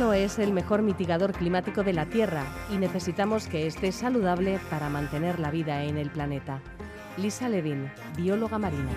[0.00, 5.38] Es el mejor mitigador climático de la Tierra y necesitamos que esté saludable para mantener
[5.38, 6.62] la vida en el planeta.
[7.18, 8.90] Lisa Levin, bióloga marina.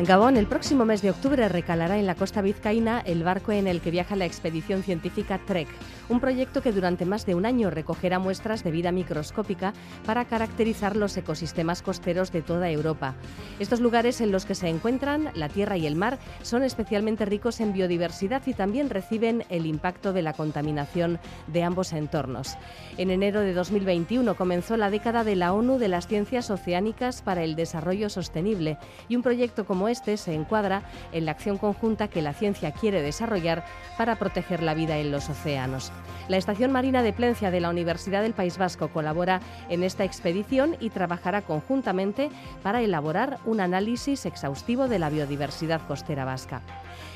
[0.00, 3.66] En Gabón, el próximo mes de octubre recalará en la costa vizcaína el barco en
[3.66, 5.68] el que viaja la expedición científica TREC,
[6.08, 9.74] un proyecto que durante más de un año recogerá muestras de vida microscópica
[10.06, 13.14] para caracterizar los ecosistemas costeros de toda Europa.
[13.58, 17.60] Estos lugares en los que se encuentran la tierra y el mar son especialmente ricos
[17.60, 22.56] en biodiversidad y también reciben el impacto de la contaminación de ambos entornos.
[22.96, 27.44] En enero de 2021 comenzó la década de la ONU de las Ciencias Oceánicas para
[27.44, 32.22] el Desarrollo Sostenible y un proyecto como este se encuadra en la acción conjunta que
[32.22, 33.64] la ciencia quiere desarrollar
[33.98, 35.92] para proteger la vida en los océanos.
[36.28, 40.76] La Estación Marina de Plencia de la Universidad del País Vasco colabora en esta expedición
[40.78, 42.30] y trabajará conjuntamente
[42.62, 46.62] para elaborar un análisis exhaustivo de la biodiversidad costera vasca.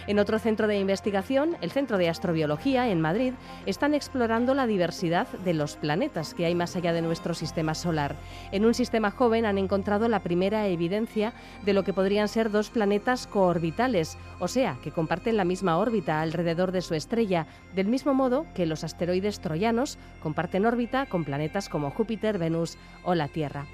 [0.06, 3.33] En otro centro de investigación, el Centro de Astrobiología en Madrid,
[3.64, 8.14] están explorando la diversidad de los planetas que hay más allá de nuestro sistema solar.
[8.52, 11.33] En un sistema joven han encontrado la primera evidencia
[11.64, 16.20] de lo que podrían ser dos planetas coorbitales, o sea, que comparten la misma órbita
[16.20, 21.70] alrededor de su estrella, del mismo modo que los asteroides troyanos comparten órbita con planetas
[21.70, 23.66] como Júpiter, Venus o la Tierra.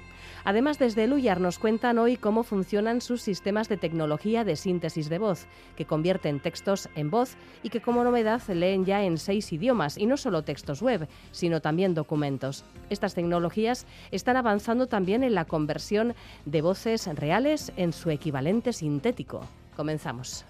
[0.43, 5.19] Además, desde el nos cuentan hoy cómo funcionan sus sistemas de tecnología de síntesis de
[5.19, 9.97] voz, que convierten textos en voz y que como novedad leen ya en seis idiomas,
[9.97, 12.63] y no solo textos web, sino también documentos.
[12.89, 19.41] Estas tecnologías están avanzando también en la conversión de voces reales en su equivalente sintético.
[19.75, 20.45] Comenzamos.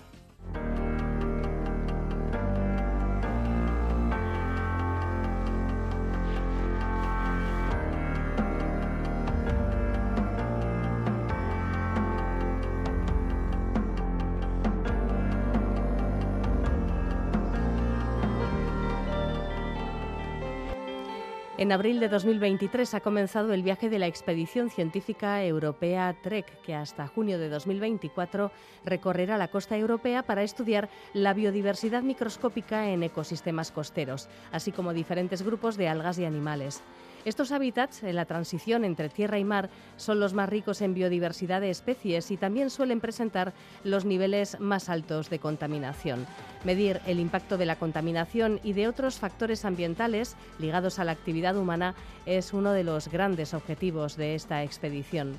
[21.71, 26.75] En abril de 2023 ha comenzado el viaje de la expedición científica europea TREC, que
[26.75, 28.51] hasta junio de 2024
[28.83, 35.43] recorrerá la costa europea para estudiar la biodiversidad microscópica en ecosistemas costeros, así como diferentes
[35.43, 36.83] grupos de algas y animales.
[37.23, 41.61] Estos hábitats, en la transición entre tierra y mar, son los más ricos en biodiversidad
[41.61, 46.25] de especies y también suelen presentar los niveles más altos de contaminación.
[46.63, 51.55] Medir el impacto de la contaminación y de otros factores ambientales ligados a la actividad
[51.57, 51.93] humana
[52.25, 55.37] es uno de los grandes objetivos de esta expedición.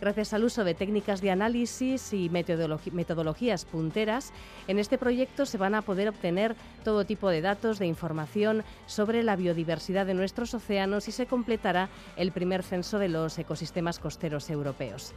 [0.00, 4.32] Gracias al uso de técnicas de análisis y metodologías punteras,
[4.66, 9.22] en este proyecto se van a poder obtener todo tipo de datos, de información sobre
[9.22, 14.48] la biodiversidad de nuestros océanos y se completará el primer censo de los ecosistemas costeros
[14.48, 15.12] europeos.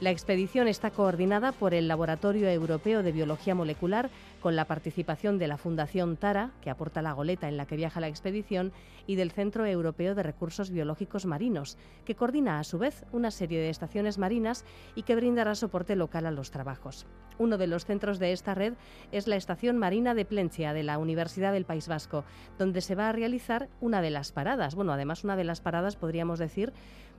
[0.00, 4.10] La expedición está coordinada por el Laboratorio Europeo de Biología Molecular,
[4.40, 7.98] con la participación de la Fundación Tara, que aporta la goleta en la que viaja
[7.98, 8.70] la expedición,
[9.08, 13.58] y del Centro Europeo de Recursos Biológicos Marinos, que coordina a su vez una serie
[13.58, 14.64] de estaciones marinas
[14.94, 17.04] y que brindará soporte local a los trabajos.
[17.38, 18.74] Uno de los centros de esta red
[19.10, 22.24] es la Estación Marina de Plencia de la Universidad del País Vasco,
[22.56, 24.76] donde se va a realizar una de las paradas.
[24.76, 26.72] Bueno, además una de las paradas podríamos decir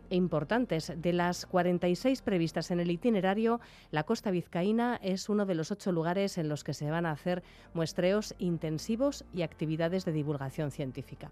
[0.09, 0.93] importantes.
[0.95, 3.59] De las 46 previstas en el itinerario,
[3.91, 7.11] la costa vizcaína es uno de los ocho lugares en los que se van a
[7.11, 7.43] hacer
[7.73, 11.31] muestreos intensivos y actividades de divulgación científica.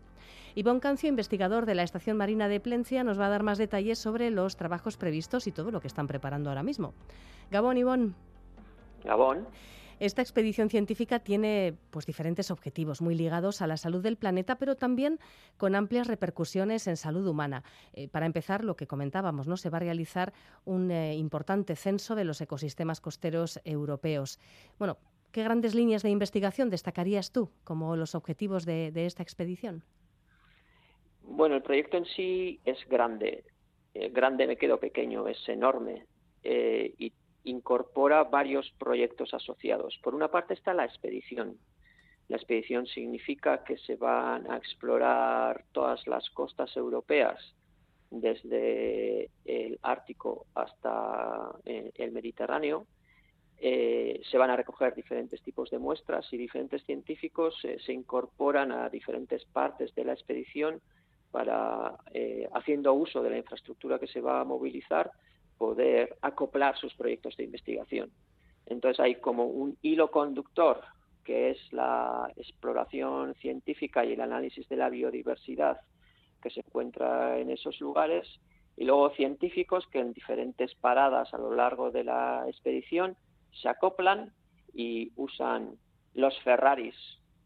[0.55, 3.99] Ivonne Cancio, investigador de la Estación Marina de Plencia, nos va a dar más detalles
[3.99, 6.93] sobre los trabajos previstos y todo lo que están preparando ahora mismo.
[7.51, 8.13] Gabón, Ivonne.
[9.03, 9.47] Gabón.
[9.99, 14.75] Esta expedición científica tiene pues, diferentes objetivos muy ligados a la salud del planeta, pero
[14.75, 15.17] también
[15.57, 17.63] con amplias repercusiones en salud humana.
[17.93, 19.57] Eh, para empezar, lo que comentábamos, ¿no?
[19.57, 20.33] se va a realizar
[20.65, 24.39] un eh, importante censo de los ecosistemas costeros europeos.
[24.77, 24.97] Bueno,
[25.31, 29.83] ¿qué grandes líneas de investigación destacarías tú como los objetivos de, esta expedición?
[31.23, 33.45] Bueno, el proyecto en sí es grande.
[33.95, 36.05] Eh, grande me quedo pequeño, es enorme.
[36.43, 37.11] y
[37.47, 39.99] incorpora varios proyectos asociados.
[40.03, 41.57] Por una parte está la expedición.
[42.27, 47.39] La expedición significa que se van a explorar todas las costas europeas,
[48.09, 52.87] desde el Ártico hasta eh, el Mediterráneo,
[53.59, 58.71] eh, se van a recoger diferentes tipos de muestras y diferentes científicos eh, se incorporan
[58.71, 60.79] a diferentes partes de la expedición
[61.31, 61.97] para,
[62.53, 65.11] haciendo uso de la infraestructura que se va a movilizar,
[65.57, 68.11] poder acoplar sus proyectos de investigación.
[68.65, 70.81] Entonces hay como un hilo conductor
[71.23, 75.81] que es la exploración científica y el análisis de la biodiversidad
[76.41, 78.27] que se encuentra en esos lugares
[78.77, 83.17] y luego científicos que en diferentes paradas a lo largo de la expedición
[83.51, 84.31] se acoplan
[84.73, 85.75] y usan
[86.13, 86.95] los Ferraris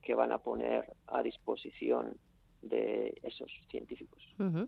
[0.03, 2.17] que van a poner a disposición
[2.61, 4.21] de esos científicos.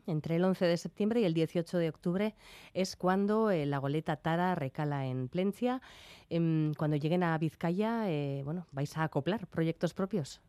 [0.07, 2.35] Entre el 11 de septiembre y el 18 de octubre
[2.73, 5.81] es cuando eh, la goleta Tara recala en Plencia.
[6.29, 10.41] Em, cuando lleguen a Vizcaya, eh, bueno, ¿vais a acoplar proyectos propios?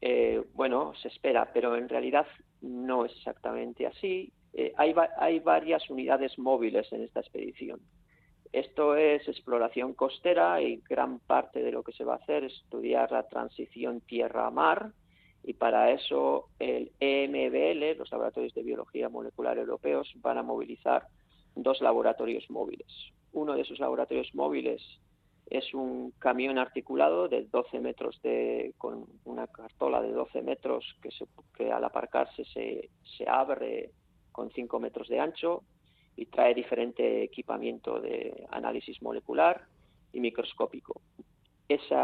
[0.00, 2.26] Eh, bueno, se espera, pero en realidad
[2.60, 4.32] no es exactamente así.
[4.76, 7.80] hay, hay varias unidades móviles en esta expedición.
[8.52, 12.52] Esto es exploración costera y gran parte de lo que se va a hacer es
[12.52, 14.92] estudiar la transición tierra-mar
[15.44, 21.06] y para eso el EMBL, los laboratorios de biología molecular europeos, van a movilizar
[21.54, 22.88] dos laboratorios móviles.
[23.32, 24.82] Uno de esos laboratorios móviles
[25.46, 31.10] es un camión articulado de 12 metros de, con una cartola de 12 metros que,
[31.54, 33.90] que al aparcarse se, se abre
[34.32, 35.62] con 5 metros de ancho
[36.16, 39.66] y trae diferente equipamiento de análisis molecular
[40.12, 41.02] y microscópico.
[41.68, 41.94] Ese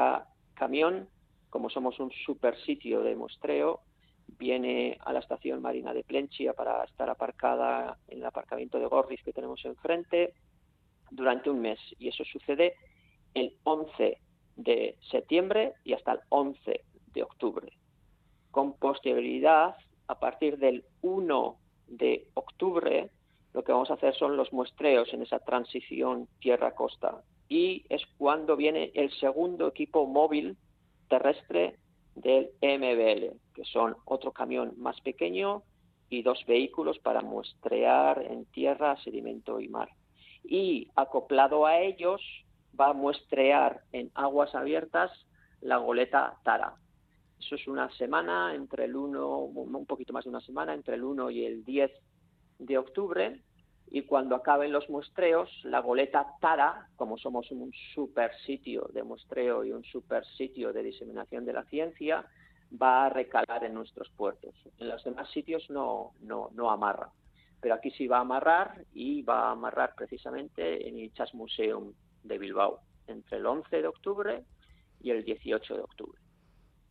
[0.54, 1.08] camión,
[1.50, 3.80] como somos un super sitio de muestreo,
[4.38, 9.22] viene a la estación marina de Plenchia para estar aparcada en el aparcamiento de Gorris
[9.22, 10.34] que tenemos enfrente
[11.10, 11.78] durante un mes.
[11.98, 12.74] Y eso sucede
[13.34, 14.18] el 11
[14.56, 17.72] de septiembre y hasta el 11 de octubre.
[18.50, 19.76] Con posterioridad,
[20.06, 21.56] a partir del 1
[21.88, 23.10] de octubre,
[23.52, 27.22] lo que vamos a hacer son los muestreos en esa transición tierra-costa.
[27.48, 30.56] Y es cuando viene el segundo equipo móvil
[31.10, 31.76] terrestre
[32.14, 35.62] del MBL, que son otro camión más pequeño
[36.08, 39.90] y dos vehículos para muestrear en tierra, sedimento y mar.
[40.42, 42.22] Y acoplado a ellos
[42.78, 45.10] va a muestrear en aguas abiertas
[45.60, 46.74] la goleta Tara.
[47.38, 51.04] Eso es una semana, entre el 1, un poquito más de una semana, entre el
[51.04, 51.90] 1 y el 10
[52.60, 53.42] de octubre
[53.90, 59.64] y cuando acaben los muestreos, la goleta Tara, como somos un super sitio de muestreo
[59.64, 62.24] y un super sitio de diseminación de la ciencia,
[62.80, 64.54] va a recalar en nuestros puertos.
[64.78, 67.10] En los demás sitios no, no, no amarra,
[67.60, 71.92] pero aquí sí va a amarrar y va a amarrar precisamente en el Chas Museum
[72.22, 72.78] de Bilbao,
[73.08, 74.44] entre el 11 de octubre
[75.00, 76.19] y el 18 de octubre.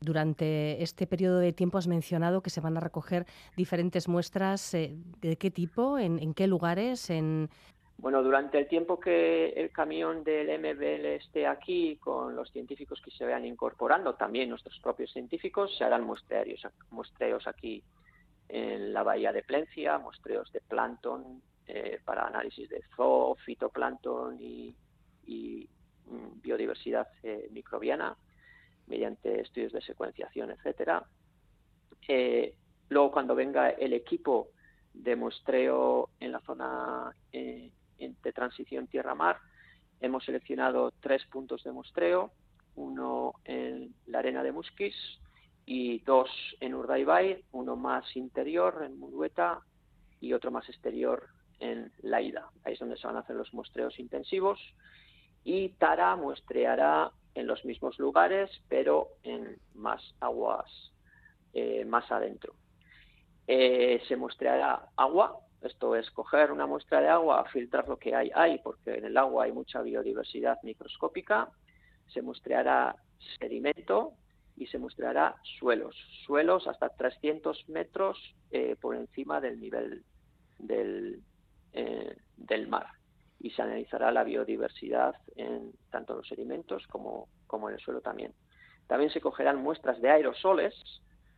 [0.02, 3.26] Durante este periodo de tiempo has mencionado que se van a recoger
[3.58, 4.74] diferentes muestras.
[4.74, 6.00] Eh, ¿De qué tipo?
[6.00, 7.10] ¿En, qué lugares?
[7.10, 7.50] En...
[7.98, 13.12] Bueno, durante el tiempo que el camión del MBL esté aquí, con los científicos que
[13.12, 17.84] se vayan incorporando, también nuestros propios científicos, se harán muestreos, muestreos aquí
[18.48, 24.74] en la bahía de Plencia, muestreos de plancton eh, para análisis de zoo, fitoplancton y,
[25.28, 28.16] mm, biodiversidad eh, microbiana
[28.90, 31.06] mediante estudios de secuenciación, etcétera.
[32.08, 32.56] Eh,
[32.90, 34.50] luego, cuando venga el equipo
[34.94, 39.38] de muestreo en la zona eh, de transición tierra-mar,
[40.02, 42.32] hemos seleccionado tres puntos de muestreo,
[42.76, 44.96] uno en la arena de Musquis
[45.66, 46.30] y dos
[46.60, 49.62] en Urdaibai, uno más interior en Murueta
[50.20, 51.28] y otro más exterior
[51.60, 52.50] en Laida.
[52.64, 54.60] Ahí es donde se van a hacer los muestreos intensivos.
[55.44, 60.92] Y Tara muestreará en los mismos lugares, pero en más aguas
[61.54, 62.54] eh, más adentro.
[63.48, 68.30] Eh, se muestreará agua, esto es coger una muestra de agua, filtrar lo que hay
[68.36, 71.50] ahí, porque en el agua hay mucha biodiversidad microscópica,
[72.08, 72.96] se muestreará
[73.40, 74.14] sedimento
[74.56, 80.04] y se muestreará suelos, suelos hasta 300 metros eh, por encima del nivel
[80.60, 81.24] del
[82.68, 82.99] mar
[83.40, 88.02] y se analizará la biodiversidad en tanto en los sedimentos como, como en el suelo
[88.02, 88.34] también.
[88.88, 90.74] También se cogerán muestras de aerosoles,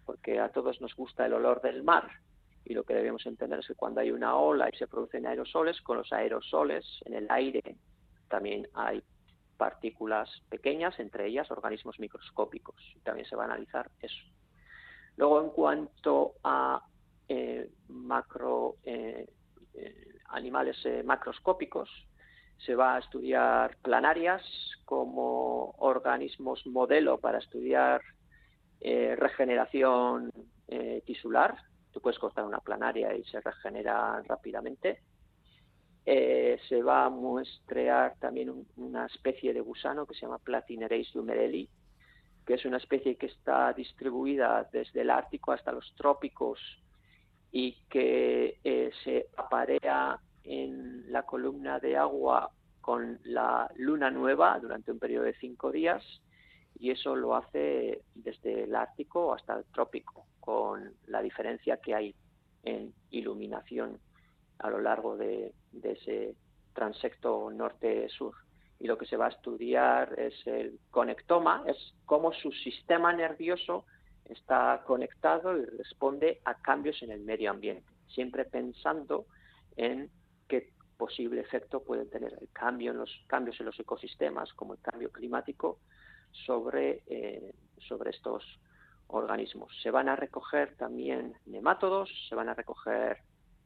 [0.05, 2.09] porque a todos nos gusta el olor del mar
[2.65, 5.81] y lo que debemos entender es que cuando hay una ola y se producen aerosoles,
[5.81, 7.61] con los aerosoles en el aire
[8.29, 9.03] también hay
[9.57, 12.75] partículas pequeñas, entre ellas organismos microscópicos.
[13.03, 14.23] También se va a analizar eso.
[15.17, 16.81] Luego, en cuanto a
[17.27, 19.27] eh, macro eh,
[19.73, 21.89] eh, animales eh, macroscópicos,
[22.57, 24.43] se va a estudiar planarias
[24.85, 28.01] como organismos modelo para estudiar
[28.79, 30.31] eh, regeneración
[30.67, 31.57] eh, tisular.
[31.91, 35.01] Tú puedes cortar una planaria y se regenera rápidamente.
[36.03, 41.69] Se va a muestrear también una especie de gusano que se llama Platinereis dumereli,
[42.45, 46.59] que es una especie que está distribuida desde el Ártico hasta los trópicos
[47.51, 54.91] y que eh, se aparea en la columna de agua con la luna nueva durante
[54.91, 56.03] un periodo de cinco días
[56.81, 62.15] y eso lo hace desde el Ártico hasta el trópico, con la diferencia que hay
[62.63, 63.99] en iluminación
[64.57, 65.53] a lo largo de,
[65.83, 66.35] ese
[66.73, 68.33] transecto norte-sur.
[68.79, 73.85] Y lo que se va a estudiar es el conectoma, es cómo su sistema nervioso
[74.31, 79.25] está conectado y responde a cambios en el medio ambiente, siempre pensando
[79.75, 80.09] en
[80.47, 84.79] qué posible efecto puede tener el cambio en los cambios en los ecosistemas, como el
[84.81, 85.79] cambio climático,
[86.31, 87.53] sobre, eh,
[87.87, 88.43] sobre estos
[89.07, 89.75] organismos.
[89.81, 93.17] Se van a recoger también nemátodos, se van a recoger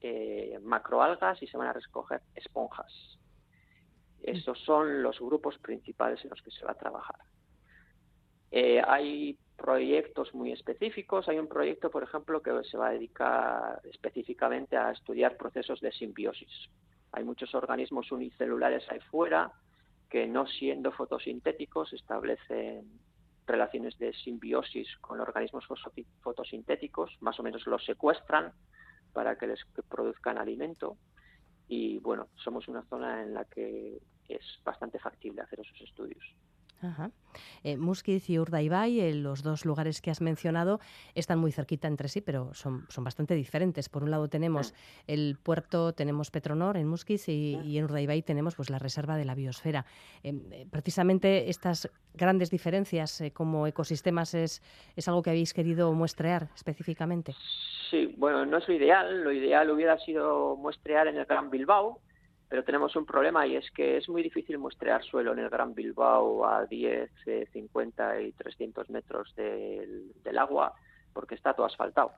[0.01, 3.19] eh, macroalgas y se van a recoger esponjas.
[4.21, 7.19] Estos son los grupos principales en los que se va a trabajar.
[8.49, 11.27] Eh, hay proyectos muy específicos.
[11.29, 15.91] Hay un proyecto, por ejemplo, que se va a dedicar específicamente a estudiar procesos de
[15.91, 16.69] simbiosis.
[17.11, 19.51] Hay muchos organismos unicelulares ahí fuera
[20.09, 22.99] que no siendo fotosintéticos establecen
[23.47, 25.65] relaciones de simbiosis con organismos
[26.21, 28.51] fotosintéticos, más o menos los secuestran
[29.13, 30.97] para que les produzcan alimento
[31.67, 36.23] y bueno, somos una zona en la que es bastante factible hacer esos estudios.
[36.81, 37.11] Ajá.
[37.63, 40.79] Eh, Musquiz y Urdaibai, eh, los dos lugares que has mencionado,
[41.15, 43.89] están muy cerquita entre sí, pero son, son bastante diferentes.
[43.89, 44.73] Por un lado tenemos
[45.07, 49.35] el puerto, tenemos Petronor en Musquiz y, en Urdaibai tenemos pues, la reserva de la
[49.35, 49.85] biosfera.
[50.23, 54.61] Em, eh, precisamente estas grandes diferencias como ecosistemas es,
[54.95, 57.35] es algo que habéis querido muestrear específicamente.
[57.89, 59.23] Sí, bueno, no es lo ideal.
[59.23, 61.99] Lo ideal hubiera sido muestrear en el Gran Bilbao,
[62.47, 65.73] pero tenemos un problema y es que es muy difícil muestrear suelo en el Gran
[65.73, 67.09] Bilbao a 10,
[67.51, 70.73] 50 eh, y 300 metros del, agua
[71.13, 72.13] porque está todo asfaltado.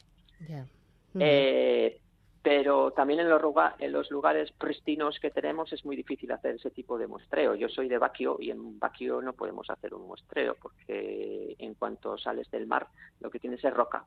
[1.20, 2.00] Eh,
[2.42, 3.42] pero también en los,
[3.80, 7.56] en los lugares pristinos que tenemos es muy difícil hacer ese tipo de muestreo.
[7.56, 12.18] Yo soy de Baquio y en Baquio no podemos hacer un muestreo porque en cuanto
[12.18, 12.88] sales del mar
[13.20, 14.06] lo que tienes es roca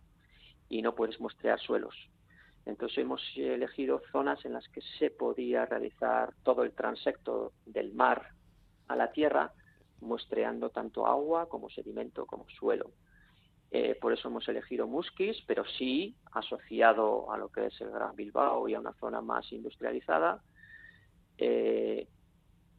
[0.68, 1.94] y no puedes muestrear suelos.
[2.66, 8.28] Entonces hemos elegido zonas en las que se podía realizar todo el transecto del mar
[8.88, 9.52] a la tierra,
[10.00, 12.90] muestreando tanto agua como sedimento como suelo.
[13.70, 18.16] Eh, por eso hemos elegido Musquis, pero sí asociado a lo que es el Gran
[18.16, 20.42] Bilbao y a una zona más industrializada.
[21.38, 22.08] Eh,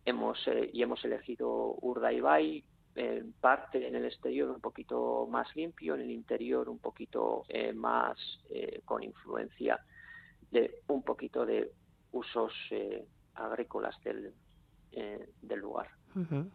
[0.04, 2.64] hemos, eh, y hemos elegido Urdaibai,
[2.96, 7.74] en parte en el exterior un poquito más limpio, en el interior un poquito eh,
[7.74, 8.18] más
[8.50, 9.80] eh, con influencia
[10.52, 11.72] de un poquito de
[12.12, 13.06] usos eh,
[13.36, 14.34] agrícolas del,
[15.42, 15.90] del lugar.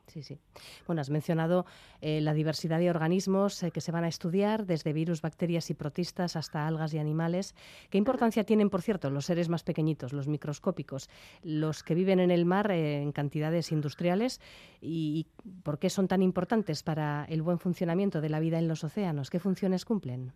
[0.07, 0.39] Sí, sí.
[0.87, 1.67] Bueno, has mencionado
[2.01, 5.75] eh, la diversidad de organismos eh, que se van a estudiar, desde virus, bacterias y
[5.75, 7.55] protistas hasta algas y animales.
[7.91, 11.09] ¿Qué importancia tienen, por cierto, los seres más pequeñitos, los microscópicos,
[11.43, 14.41] los que viven en el mar eh, en cantidades industriales?
[14.81, 15.27] ¿Y
[15.63, 19.31] por qué son tan importantes para el buen funcionamiento de la vida en los océanos?
[19.31, 20.33] ¿Qué funciones cumplen?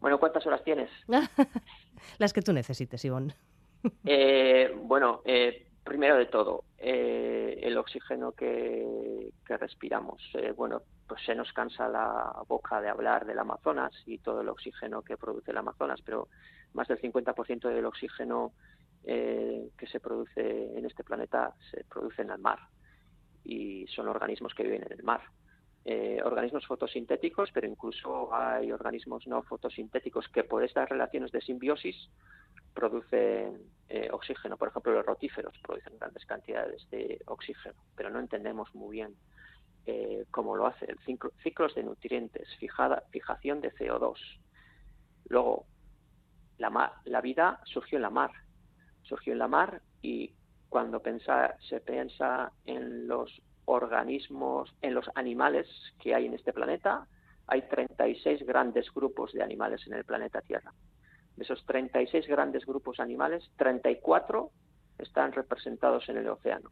[0.00, 0.90] Bueno, ¿cuántas horas tienes?
[2.18, 3.34] Las que tú necesites, Ivonne.
[4.84, 5.22] bueno,
[5.84, 10.20] primero de todo, eh, el oxígeno que, respiramos.
[10.34, 14.48] Eh, bueno, pues se nos cansa la boca de hablar del Amazonas y todo el
[14.48, 16.28] oxígeno que produce el Amazonas, pero
[16.72, 18.52] más del 50% del oxígeno
[19.04, 22.58] eh, que se produce en este planeta se produce en el mar
[23.44, 25.20] y son organismos que viven en el mar.
[26.24, 32.08] Organismos fotosintéticos, pero incluso hay organismos no fotosintéticos que por estas relaciones de simbiosis
[32.72, 34.56] producen eh, oxígeno.
[34.56, 39.14] Por ejemplo, los rotíferos producen grandes cantidades de oxígeno, pero no entendemos muy bien
[39.86, 40.86] eh, cómo lo hace.
[40.86, 40.98] El
[41.42, 44.16] ciclos de nutrientes, fijada, fijación de CO2.
[45.28, 45.66] Luego,
[46.58, 48.30] la vida surgió en la mar.
[49.02, 50.32] Surgió en la mar y
[50.68, 51.00] cuando
[51.68, 53.30] se piensa en los
[53.66, 55.66] organismos, en los animales
[56.00, 57.06] que hay en este planeta,
[57.46, 60.72] hay 36 grandes grupos de animales en el planeta Tierra.
[61.36, 64.50] De esos 36 grandes grupos animales, 34
[64.98, 66.70] están representados en el océano,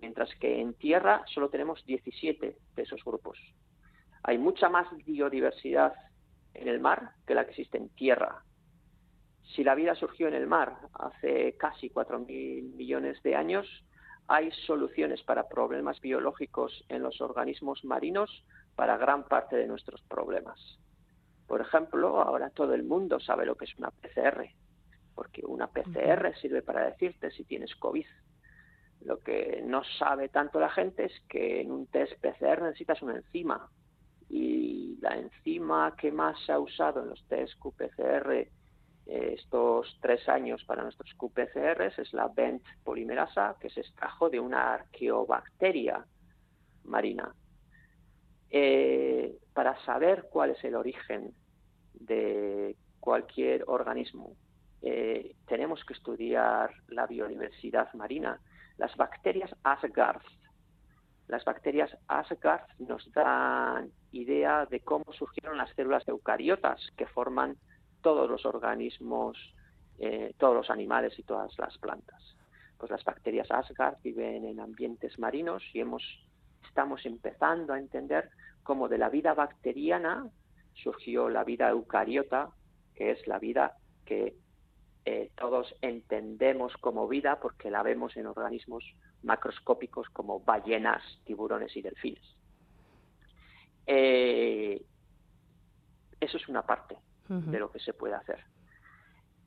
[0.00, 3.38] mientras que en tierra solo tenemos 17 de esos grupos.
[4.24, 5.94] Hay mucha más biodiversidad
[6.54, 8.44] en el mar que la que existe en tierra.
[9.54, 13.66] Si la vida surgió en el mar hace casi 4.000 millones de años,
[14.28, 20.58] hay soluciones para problemas biológicos en los organismos marinos para gran parte de nuestros problemas.
[21.46, 24.48] Por ejemplo, ahora todo el mundo sabe lo que es una PCR.
[25.14, 28.06] porque una PCR sirve para decirte si tienes COVID.
[29.02, 33.16] Lo que no sabe tanto la gente es que en un test PCR necesitas una
[33.16, 33.68] enzima
[34.30, 38.48] y la enzima que más se ha usado en los test QPCR
[39.06, 44.74] estos tres años para nuestros QPCRs es la Bent polimerasa que se extrajo de una
[44.74, 46.04] arqueobacteria
[46.84, 47.34] marina.
[48.50, 51.34] Eh, para saber cuál es el origen
[51.94, 54.36] de cualquier organismo,
[54.82, 58.40] eh, tenemos que estudiar la biodiversidad marina.
[58.76, 60.22] Las bacterias Asgard,
[61.28, 67.56] las bacterias Asgard nos dan idea de cómo surgieron las células eucariotas que forman
[68.02, 69.38] todos los organismos,
[69.98, 72.20] eh, todos los animales y todas las plantas.
[72.76, 76.02] Pues las bacterias Asgard viven en ambientes marinos y hemos,
[76.66, 78.30] estamos empezando a entender
[78.62, 80.28] cómo de la vida bacteriana
[80.74, 82.50] surgió la vida eucariota,
[82.94, 84.34] que es la vida que
[85.04, 88.84] eh, todos entendemos como vida porque la vemos en organismos
[89.22, 92.36] macroscópicos como ballenas, tiburones y delfines.
[93.86, 94.82] Eh,
[96.20, 96.96] eso es una parte
[97.28, 98.44] de lo que se puede hacer.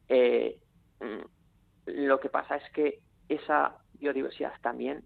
[0.07, 0.59] Eh,
[0.99, 5.03] mm, lo que pasa es que esa biodiversidad también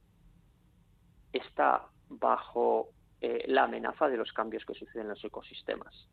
[1.33, 2.89] está bajo
[3.21, 6.07] eh, la amenaza de los cambios que suceden en los ecosistemas.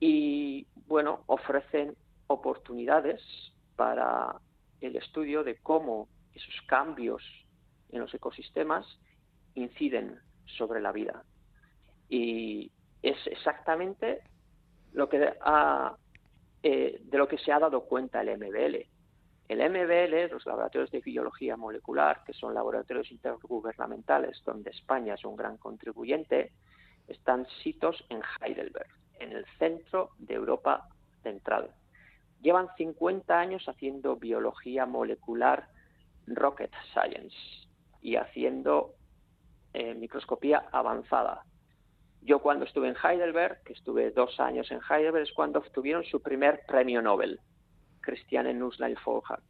[0.00, 1.96] Y bueno, ofrecen
[2.26, 3.22] oportunidades
[3.76, 4.40] para
[4.80, 7.22] el estudio de cómo esos cambios
[7.90, 8.86] en los ecosistemas
[9.54, 11.24] inciden sobre la vida.
[12.08, 12.72] Y
[13.02, 14.20] es exactamente
[14.94, 15.34] lo que
[16.62, 18.86] eh, de lo que se ha dado cuenta el MBL.
[19.46, 25.36] El MBL, los laboratorios de biología molecular, que son laboratorios intergubernamentales donde España es un
[25.36, 26.52] gran contribuyente,
[27.08, 30.88] están sitos en Heidelberg, en el centro de Europa
[31.22, 31.70] central.
[32.40, 35.68] Llevan 50 años haciendo biología molecular
[36.26, 37.36] rocket science
[38.00, 38.94] y haciendo
[39.74, 41.44] eh, microscopía avanzada.
[42.24, 46.22] Yo cuando estuve en Heidelberg, que estuve dos años en Heidelberg, es cuando obtuvieron su
[46.22, 47.38] primer premio Nobel,
[48.00, 49.42] Christiane Nusslein Folhard.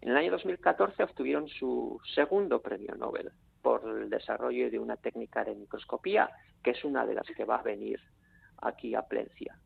[0.00, 3.30] En el año 2014 obtuvieron su segundo premio Nobel
[3.62, 6.28] por el desarrollo de una técnica de microscopía,
[6.64, 8.00] que es una de las que va a venir
[8.60, 9.56] aquí a Plencia.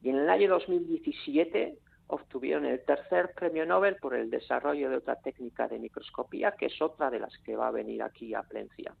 [0.00, 5.16] Y en el año 2017 obtuvieron el tercer premio Nobel por el desarrollo de otra
[5.16, 8.94] técnica de microscopía, que es otra de las que va a venir aquí a Plencia.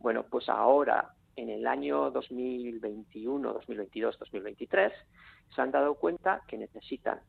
[0.00, 4.92] Bueno, pues ahora, en el año 2021, 2022, 2023,
[5.54, 7.20] se han dado cuenta que necesitan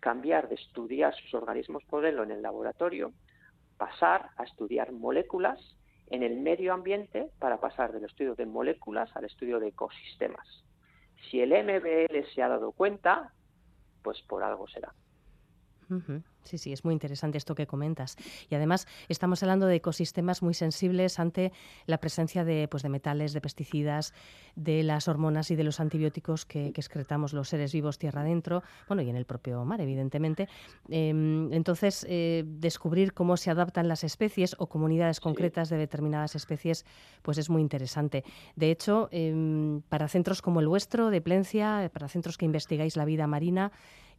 [0.00, 3.12] cambiar de estudiar sus organismos modelo en el laboratorio,
[3.76, 5.58] pasar a estudiar moléculas
[6.10, 10.46] en el medio ambiente para pasar del estudio de moléculas al estudio de ecosistemas.
[11.30, 13.32] Si el MBL se ha dado cuenta,
[14.02, 14.92] pues por algo será.
[16.44, 18.16] Sí, sí, es muy interesante esto que comentas.
[18.50, 21.52] Y además estamos hablando de ecosistemas muy sensibles ante
[21.86, 24.12] la presencia de, pues, de metales, de pesticidas,
[24.56, 29.02] de las hormonas y de los antibióticos que, excretamos los seres vivos tierra adentro, bueno,
[29.02, 30.48] y en el propio mar, evidentemente.
[30.88, 36.84] Em, entonces, eh, descubrir cómo se adaptan las especies o comunidades concretas de determinadas especies,
[37.22, 38.24] pues es muy interesante.
[38.56, 43.04] De hecho, em, para centros como el vuestro, de Plencia, para centros que investigáis la
[43.04, 43.72] vida marina,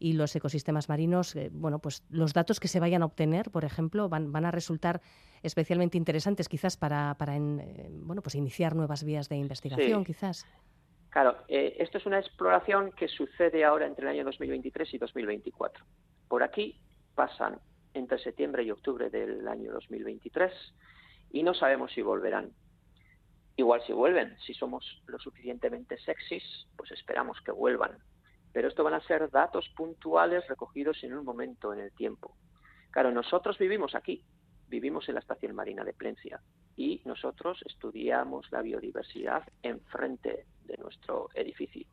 [0.04, 3.64] y los ecosistemas marinos, eh, bueno, pues los datos que se vayan a obtener, por
[3.64, 5.00] ejemplo, van, van a resultar
[5.44, 10.46] especialmente interesantes quizás para, para eh, bueno, pues iniciar nuevas vías de investigación, quizás.
[11.10, 15.86] Claro, eh, esto es una exploración que sucede ahora entre el año 2023 y 2024.
[16.28, 16.82] Por aquí
[17.16, 17.62] pasan
[17.94, 20.52] entre septiembre y octubre del año 2023
[21.32, 22.52] y no sabemos si volverán.
[23.56, 27.98] Igual si vuelven, si somos lo suficientemente sexys, pues esperamos que vuelvan
[28.54, 32.38] pero esto van a ser datos puntuales recogidos en un momento en el tiempo.
[32.92, 34.24] Claro, nosotros vivimos aquí,
[34.70, 36.40] vivimos en la estación marina de Plencia
[36.78, 41.88] y nosotros estudiamos la biodiversidad enfrente de nuestro edificio.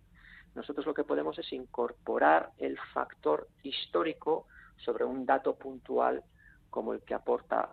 [0.54, 4.46] Nosotros lo que podemos es incorporar el factor histórico
[4.76, 6.22] sobre un dato puntual
[6.68, 7.72] como el que aporta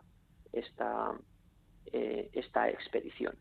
[0.54, 1.12] esta,
[1.88, 3.36] eh, esta expedición.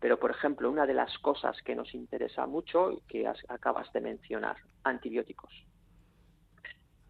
[0.00, 4.56] Pero, por ejemplo, una de las cosas que nos interesa mucho, que acabas de mencionar,
[4.84, 5.52] antibióticos.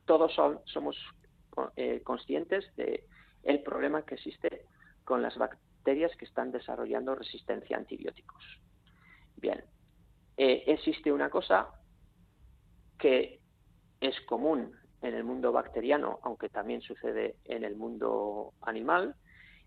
[0.04, 0.32] Todos
[0.66, 0.96] somos
[1.76, 3.04] eh, conscientes de
[3.42, 4.66] el problema que existe
[5.04, 8.44] con las bacterias que están desarrollando resistencia a antibióticos.
[9.36, 9.64] Bien,
[10.36, 11.68] eh, existe una cosa
[12.98, 13.40] que
[14.00, 14.72] es común
[15.02, 19.14] en el mundo bacteriano, aunque también sucede en el mundo animal,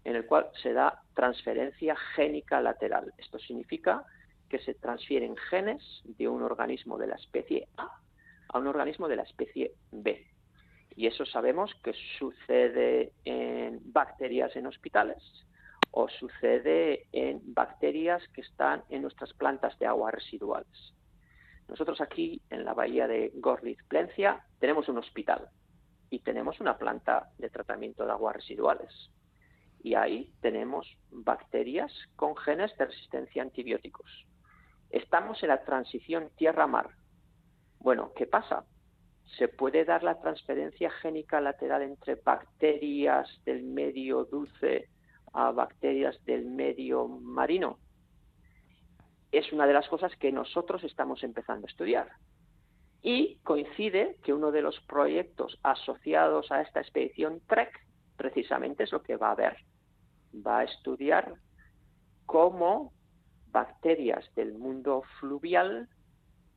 [0.04, 3.14] en el cual se da transferencia génica lateral.
[3.18, 4.06] Esto significa
[4.50, 8.00] que se transfieren genes de un organismo de la especie A
[8.50, 10.26] a un organismo de la especie B.
[10.96, 15.24] Y eso sabemos que sucede en bacterias en hospitales
[15.92, 20.94] o sucede en bacterias que están en nuestras plantas de agua residuales.
[21.68, 25.48] Nosotros aquí en la bahía de Gorlitz-Plencia tenemos un hospital
[26.10, 29.12] y tenemos una planta de tratamiento de aguas residuales.
[29.82, 34.26] Y ahí tenemos bacterias con genes de resistencia a antibióticos.
[34.90, 36.90] Estamos en la transición tierra-mar.
[37.80, 38.66] Bueno, ¿qué pasa?
[39.38, 44.90] ¿Se puede dar la transferencia génica lateral entre bacterias del medio dulce
[45.34, 47.78] a bacterias del medio marino?
[49.32, 52.10] Es una de las cosas que nosotros estamos empezando a estudiar.
[53.02, 57.72] Y coincide que uno de los proyectos asociados a esta expedición TREC
[58.18, 59.58] precisamente es lo que va a ver.
[60.34, 61.34] Va a estudiar
[62.26, 62.94] cómo
[63.48, 65.90] bacterias del mundo fluvial,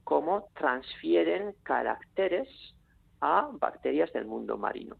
[0.04, 2.48] cómo transfieren caracteres
[3.20, 4.96] a bacterias del mundo marino.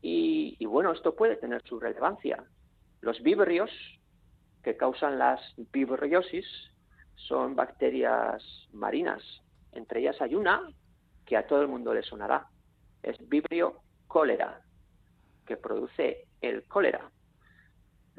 [0.00, 2.42] Y, y, bueno, esto puede tener su relevancia.
[3.02, 3.70] Los vibrios
[4.62, 5.40] que causan las
[5.72, 6.46] vibriosis
[7.16, 8.42] son bacterias
[8.72, 9.22] marinas
[9.72, 10.62] entre ellas hay una
[11.24, 12.48] que a todo el mundo le sonará.
[13.02, 14.62] Es Vibrio cólera,
[15.46, 17.10] que produce el cólera.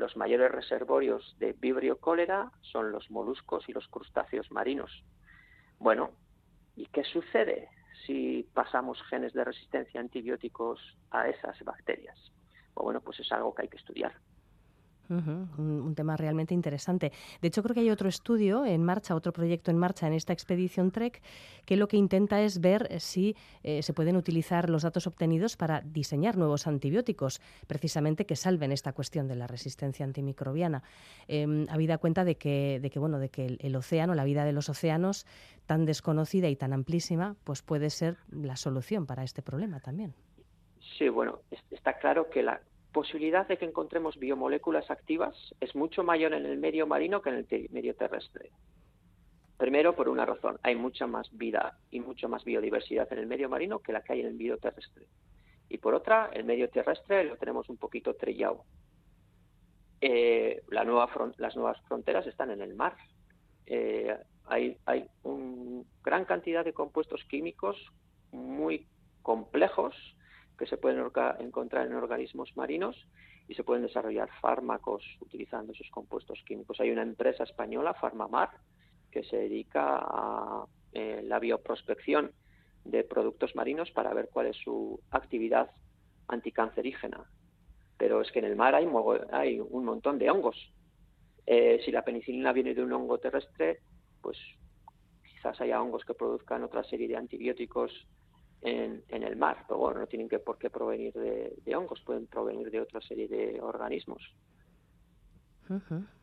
[0.01, 4.89] Los mayores reservorios de Vibrio cólera son los moluscos y los crustáceos marinos.
[5.77, 6.09] Bueno,
[6.75, 7.69] ¿y qué sucede
[8.07, 10.79] si pasamos genes de resistencia a antibióticos
[11.11, 12.17] a esas bacterias?
[12.73, 14.11] Bueno, pues es algo que hay que estudiar
[15.11, 17.11] un, tema realmente interesante.
[17.41, 20.33] De hecho, creo que hay otro estudio en marcha, otro proyecto en marcha en esta
[20.33, 21.21] expedición TREC,
[21.65, 25.81] que lo que intenta es ver si eh, se pueden utilizar los datos obtenidos para
[25.81, 30.83] diseñar nuevos antibióticos, precisamente que salven esta cuestión de la resistencia antimicrobiana.
[31.27, 34.53] Eh, habida cuenta de que, de que, bueno, de que el, océano, la vida de
[34.53, 35.25] los océanos,
[35.65, 40.13] tan desconocida y tan amplísima, pues puede ser la solución para este problema también.
[40.97, 42.61] Sí, bueno, está claro que la
[42.91, 47.35] posibilidad de que encontremos biomoléculas activas es mucho mayor en el medio marino que en
[47.49, 48.51] el medio terrestre.
[49.57, 53.47] Primero, por una razón, hay mucha más vida y mucha más biodiversidad en el medio
[53.47, 55.05] marino que la que hay en el medio terrestre.
[55.69, 58.65] Y por otra, el medio terrestre lo tenemos un poquito trillado.
[60.01, 61.11] Eh, las nuevas
[61.87, 62.97] fronteras están en el mar.
[63.67, 67.77] Eh, hay, hay una gran cantidad de compuestos químicos
[68.31, 68.87] muy
[69.21, 69.95] complejos
[70.57, 71.03] que se pueden
[71.39, 72.95] encontrar en organismos marinos
[73.47, 76.79] y se pueden desarrollar fármacos utilizando esos compuestos químicos.
[76.79, 78.49] Hay una empresa española, Farmamar,
[79.11, 82.31] que se dedica a eh, la bioprospección
[82.85, 85.69] de productos marinos para ver cuál es su actividad
[86.27, 87.25] anticancerígena.
[87.97, 90.57] Pero es que en el mar hay, un montón de hongos.
[91.45, 93.79] Eh, si la penicilina viene de un hongo terrestre,
[94.21, 94.37] pues
[95.23, 97.91] quizás haya hongos que produzcan otra serie de antibióticos
[98.61, 102.69] en, el mar, pero bueno, no tienen que por qué provenir de, hongos, pueden provenir
[102.71, 104.21] de otra serie de organismos.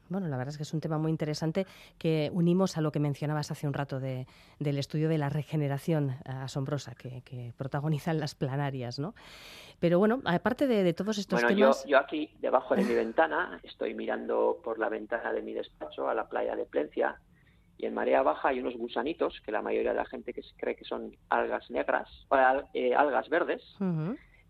[0.09, 1.67] Bueno, la verdad es que es un tema muy interesante
[1.99, 4.27] que unimos a lo que mencionabas hace un rato de,
[4.59, 9.15] del estudio de la regeneración asombrosa que, protagonizan las planarias, ¿no?
[9.81, 11.85] Pero bueno, aparte de, todos estos temas...
[11.85, 16.09] Yo, yo aquí, debajo de mi ventana, estoy mirando por la ventana de mi despacho
[16.09, 17.21] a la playa de Plencia
[17.79, 20.75] y en marea baja hay unos gusanitos que la mayoría de la gente que cree
[20.75, 22.37] que son algas negras, o
[22.75, 23.63] eh, algas verdes,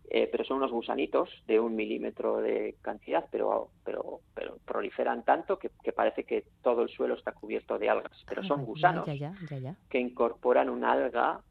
[0.09, 5.59] eh, pero son unos gusanitos de un milímetro de cantidad, pero, pero, pero proliferan tanto
[5.59, 8.25] que, parece que todo el suelo está cubierto de algas.
[8.27, 9.07] Pero son gusanos
[9.89, 11.41] que incorporan un alga,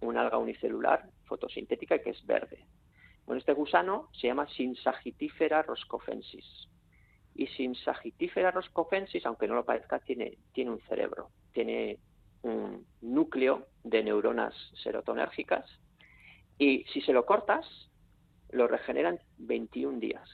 [0.00, 2.64] un alga unicelular fotosintética que es verde.
[3.26, 6.68] Bueno, este gusano se llama Synsagitifera roscofensis
[7.38, 11.98] y sin Sagitifera roscofensis, aunque no lo parezca, tiene, tiene un cerebro, tiene
[12.42, 15.64] un núcleo de neuronas serotonérgicas
[16.58, 17.64] y si se lo cortas,
[18.50, 20.28] lo regeneran 21 días.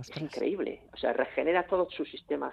[0.00, 2.50] Es increíble, o sea, regenera todo su sistema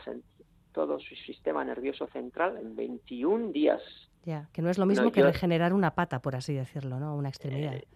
[0.74, 3.82] todo su sistema nervioso central en 21 días.
[4.26, 7.16] Ya, que no es lo mismo que regenerar una pata, por así decirlo, ¿no?
[7.16, 7.76] Una extremidad.
[7.76, 7.88] Eh,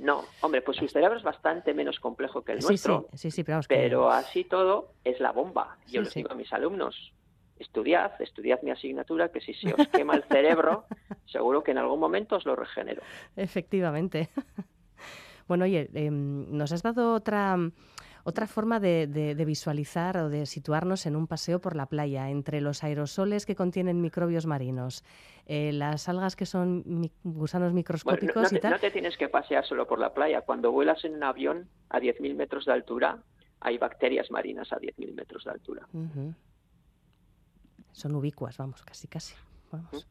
[0.00, 3.08] no, hombre, pues su cerebro es bastante menos complejo que el nuestro.
[3.14, 5.76] Sí, sí, pero, pero así todo es la bomba.
[5.86, 7.12] Yo les digo a mis alumnos,
[7.58, 10.84] estudiad, estudiad mi asignatura, que si se os quema el cerebro,
[11.26, 13.02] seguro que en algún momento os lo regenero.
[13.36, 14.30] Efectivamente.
[15.48, 17.56] Bueno, oye, em, nos has dado otra
[18.24, 22.84] otra forma de, visualizar o de situarnos en un paseo por la playa, entre los
[22.84, 25.04] aerosoles que contienen microbios marinos,
[25.46, 28.72] eh, las algas que son gusanos microscópicos no, y tal.
[28.72, 30.42] No te tienes que pasear solo por la playa.
[30.42, 33.22] Cuando vuelas en un avión a 10.000 metros de altura,
[33.60, 35.86] hay bacterias marinas a 10.000 metros de altura.
[37.92, 39.34] Son ubicuas, vamos, casi, casi.
[39.70, 40.06] Vamos.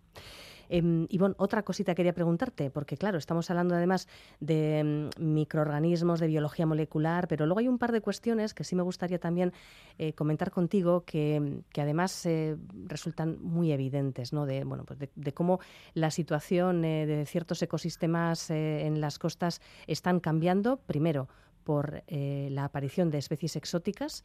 [0.69, 4.07] Eh, Ivonne, otra cosita quería preguntarte, porque claro, estamos hablando además
[4.39, 8.75] de mm, microorganismos, de biología molecular, pero luego hay un par de cuestiones que sí
[8.75, 9.51] me gustaría también
[9.97, 12.55] eh, comentar contigo que, además eh,
[12.85, 14.45] resultan muy evidentes, ¿no?
[14.45, 15.59] De, bueno, pues de, cómo
[15.93, 21.27] la situación eh, de ciertos ecosistemas en las costas están cambiando, primero,
[21.63, 24.23] por la aparición de especies exóticas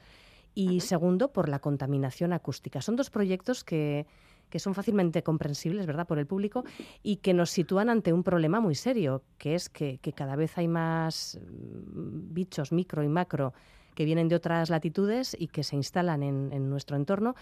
[0.54, 2.80] y segundo, por la contaminación acústica.
[2.80, 4.06] Son dos proyectos que,
[4.54, 6.62] que son fácilmente comprensibles, ¿verdad?, por el público
[7.02, 10.68] y que nos sitúan ante un problema muy serio, que es que, cada vez hay
[10.68, 13.52] más mm, bichos micro y macro
[13.96, 17.34] que vienen de otras latitudes y que se instalan en, nuestro entorno.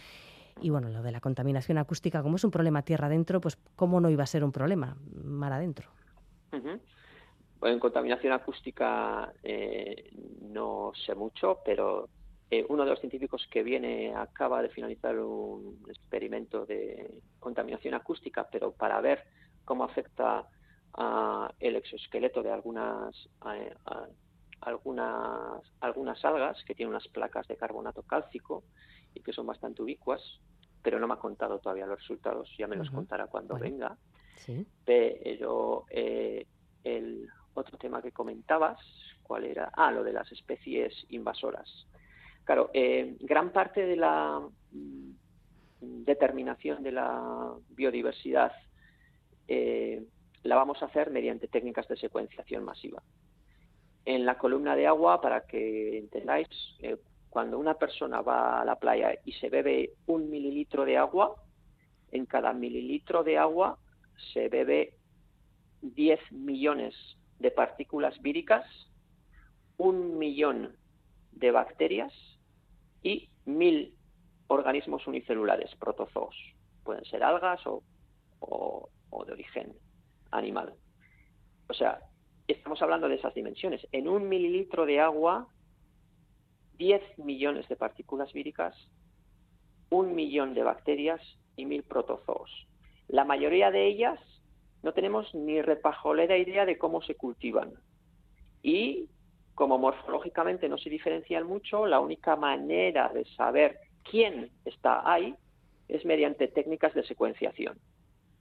[0.62, 4.00] Y bueno, lo de la contaminación acústica, como es un problema tierra adentro, pues cómo
[4.00, 5.90] no iba a ser un problema mar adentro.
[6.50, 10.08] En contaminación acústica eh,
[10.40, 12.08] no sé mucho, pero
[12.52, 18.46] eh, uno de los científicos que viene acaba de finalizar un experimento de contaminación acústica,
[18.52, 19.24] pero para ver
[19.64, 20.46] cómo afecta
[20.92, 23.16] a el exoesqueleto de algunas,
[24.60, 28.64] algunas, algunas algas que tienen unas placas de carbonato cálcico
[29.14, 30.20] y que son bastante ubicuas,
[30.82, 33.96] pero no me ha contado todavía los resultados, ya me los contará cuando venga.
[34.84, 36.46] Pero eh,
[36.84, 38.78] el otro tema que comentabas,
[39.22, 39.72] ¿cuál era?
[39.72, 41.86] Ah, lo de las especies invasoras.
[42.44, 44.40] Claro, eh, gran parte de la
[44.72, 45.12] mm,
[46.04, 48.52] determinación de la biodiversidad
[49.46, 50.02] eh,
[50.42, 53.02] la vamos a hacer mediante técnicas de secuenciación masiva.
[54.04, 56.48] En la columna de agua, para que entendáis,
[56.80, 56.96] eh,
[57.30, 61.36] cuando una persona va a la playa y se bebe un mililitro de agua,
[62.10, 63.78] en cada mililitro de agua
[64.32, 64.96] se bebe
[65.80, 66.94] 10 millones
[67.38, 68.66] de partículas víricas,
[69.78, 70.76] un millón
[71.30, 72.12] de bacterias
[73.02, 73.94] y mil
[74.46, 76.36] organismos unicelulares, protozoos.
[76.84, 77.82] Pueden ser algas o,
[79.26, 79.72] de origen
[80.30, 80.74] animal.
[81.68, 82.00] O sea,
[82.48, 83.86] estamos hablando de esas dimensiones.
[83.92, 85.48] En un mililitro de agua,
[86.78, 88.74] 10 millones de partículas víricas,
[89.90, 91.20] un millón de bacterias
[91.56, 92.50] y mil protozoos.
[93.08, 94.18] La mayoría de ellas
[94.82, 97.74] no tenemos ni repajolera idea de cómo se cultivan.
[98.62, 99.08] Y
[99.54, 105.34] como morfológicamente no se diferencian mucho, la única manera de saber quién está ahí
[105.88, 107.78] es mediante técnicas de secuenciación.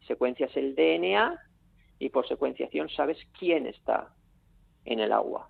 [0.07, 1.37] Secuencias el DNA
[1.99, 4.13] y por secuenciación sabes quién está
[4.85, 5.49] en el agua.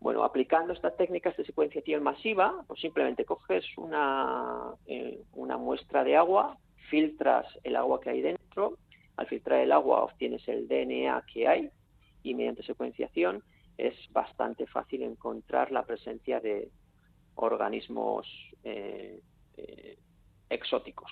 [0.00, 6.16] Bueno, aplicando estas técnicas de secuenciación masiva, pues simplemente coges una, eh, una muestra de
[6.16, 6.56] agua,
[6.88, 8.78] filtras el agua que hay dentro,
[9.16, 11.70] al filtrar el agua obtienes el DNA que hay
[12.22, 13.42] y mediante secuenciación
[13.88, 16.70] es bastante fácil encontrar la presencia de
[17.36, 18.26] organismos
[18.62, 19.22] eh,
[19.56, 19.98] eh,
[20.48, 21.10] exóticos.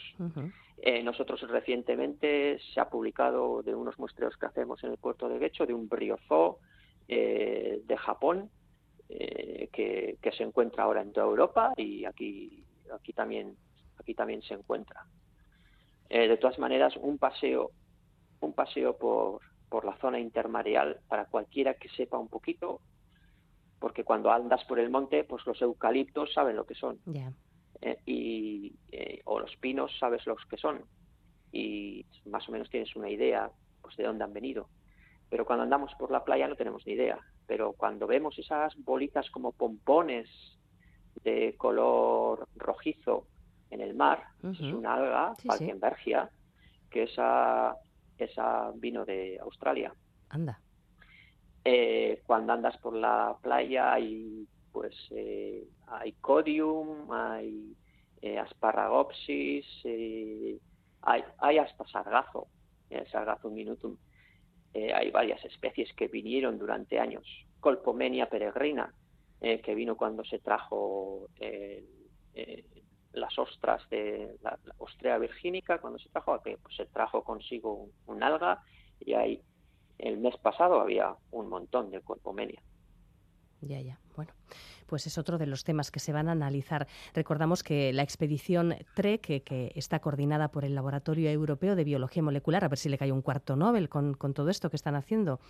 [0.76, 5.38] Eh, nosotros recientemente se ha publicado de unos muestreos que hacemos en el puerto de
[5.38, 6.58] Guecho de un briozoo
[7.06, 8.50] de Japón
[9.08, 13.56] que, que, se encuentra ahora en toda Europa y aquí aquí también
[13.98, 15.06] aquí también se encuentra.
[16.10, 17.70] de todas maneras, un paseo
[18.40, 22.80] un paseo por por la zona intermareal para cualquiera que sepa un poquito,
[23.78, 26.98] porque cuando andas por el monte, pues los eucaliptos saben lo que son.
[27.80, 30.82] Eh, y, eh, o los pinos sabes los que son.
[31.52, 33.50] Y más o menos tienes una idea
[33.80, 34.68] pues de dónde han venido.
[35.30, 37.18] Pero cuando andamos por la playa no tenemos ni idea.
[37.46, 40.28] Pero cuando vemos esas bolitas como pompones
[41.22, 43.26] de color rojizo
[43.70, 45.48] en el mar, es una alga, sí,
[46.90, 47.76] que esa
[48.24, 49.92] esa vino de Australia.
[50.28, 50.60] Anda.
[51.64, 57.74] Eh, cuando andas por la playa hay pues eh, hay codium, hay
[58.22, 62.46] eh, asparagopsis, hay, hay, hasta sargazo,
[63.10, 63.96] sargazo minutum.
[64.74, 67.26] hay varias especies que vinieron durante años.
[67.60, 68.94] Colpomenia peregrina,
[69.40, 71.28] que vino cuando se trajo
[73.20, 78.22] las ostras de la, Ostrea virgínica, cuando se trajo, que pues, se trajo consigo un,
[78.22, 78.62] alga
[79.00, 79.42] y ahí
[79.98, 82.62] el mes pasado había un montón de cuerpomenia.
[83.60, 83.98] Ya, ya.
[84.14, 84.32] Bueno,
[84.86, 86.86] pues es otro de los temas que se van a analizar.
[87.14, 92.64] Recordamos que la expedición TREC, que, está coordinada por el Laboratorio Europeo de Biología Molecular,
[92.64, 95.40] a ver si le cae un cuarto Nobel con, todo esto que están haciendo.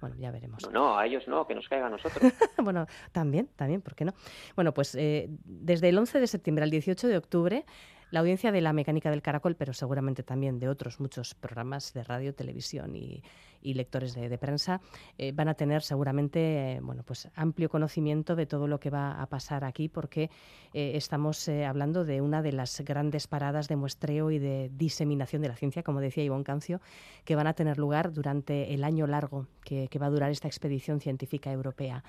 [0.00, 0.62] Bueno, ya veremos.
[0.64, 2.32] No, no, a ellos no, que nos caiga a nosotros.
[2.58, 4.14] bueno, también, también, ¿por qué no?
[4.54, 7.64] Bueno, pues eh, desde el 11 de septiembre al 18 de octubre
[8.10, 12.02] La audiencia de la mecánica del caracol, pero seguramente también de otros muchos programas de
[12.04, 13.22] radio, televisión y,
[13.60, 14.80] lectores de, prensa,
[15.18, 19.26] eh, van a tener seguramente bueno, pues amplio conocimiento de todo lo que va a
[19.26, 20.30] pasar aquí, porque
[20.72, 25.42] eh, estamos eh, hablando de una de las grandes paradas de muestreo y de diseminación
[25.42, 26.80] de la ciencia, como decía Ivonne Cancio,
[27.26, 31.00] que van a tener lugar durante el año largo que, va a durar esta expedición
[31.00, 32.02] científica europea.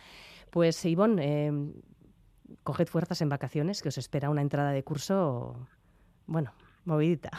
[0.49, 1.73] Pues Ivonne,
[2.63, 5.67] coged fuerzas en vacaciones, que os espera una entrada de curso
[6.29, 6.53] bueno,
[6.85, 7.31] movidita.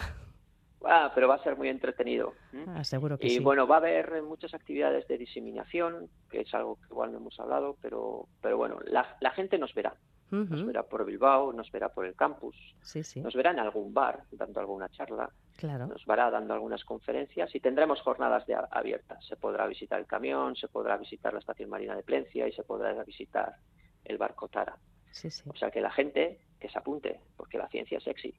[0.85, 2.35] Ah, pero va a ser muy entretenido.
[2.68, 3.37] Ah, seguro que y, sí.
[3.37, 7.18] Y bueno, va a haber muchas actividades de diseminación, que es algo que igual no
[7.18, 9.94] hemos hablado, pero, pero bueno, la, la gente nos verá.
[10.31, 13.20] Nos verá por Bilbao, nos verá por el campus, sí, sí.
[13.20, 15.88] nos verá en algún bar dando alguna charla, claro.
[15.88, 19.26] nos verá dando algunas conferencias y tendremos jornadas de, abiertas.
[19.26, 22.62] Se podrá visitar el camión, se podrá visitar la estación marina de Plencia y se
[22.62, 23.57] podrá visitar
[24.05, 24.76] el barco Tara.
[25.11, 25.42] Sí, sí.
[25.48, 28.33] O sea que la gente que se apunte, porque la ciencia es sexy.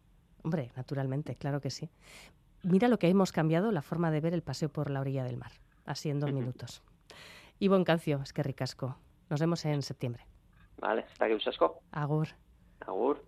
[0.44, 1.90] Hombre, naturalmente, claro que sí.
[2.64, 5.38] Mira lo que hemos cambiado, la forma de ver el paseo por la orilla del
[5.38, 5.52] mar,
[5.86, 6.84] así en dos minutos.
[7.60, 8.98] Y buen cancio, es que ricasco.
[9.30, 10.26] Nos vemos en septiembre.
[10.78, 11.82] Vale, hasta que.
[11.92, 12.28] Agur.
[12.82, 13.24] Agur.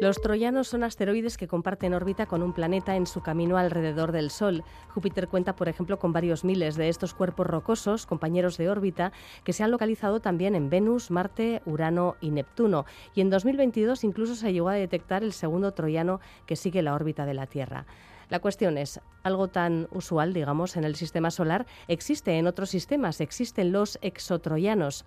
[0.00, 4.30] Los troyanos son asteroides que comparten órbita con un planeta en su camino alrededor del
[4.30, 4.64] Sol.
[4.88, 9.12] Júpiter cuenta, por ejemplo, con varios miles de estos cuerpos rocosos, compañeros de órbita,
[9.44, 12.86] que se han localizado también en Venus, Marte, Urano y Neptuno.
[13.14, 17.26] Y en 2022 incluso se llegó a detectar el segundo troyano que sigue la órbita
[17.26, 17.84] de la Tierra.
[18.30, 23.20] La cuestión es, algo tan usual, digamos, en el sistema solar, existe en otros sistemas,
[23.20, 25.04] existen los exotroyanos.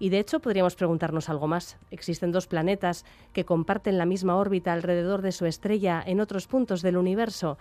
[0.00, 1.78] Y de hecho podríamos preguntarnos algo más.
[1.92, 6.82] Existen dos planetas que comparten la misma órbita alrededor de su estrella en otros puntos
[6.82, 7.58] del universo.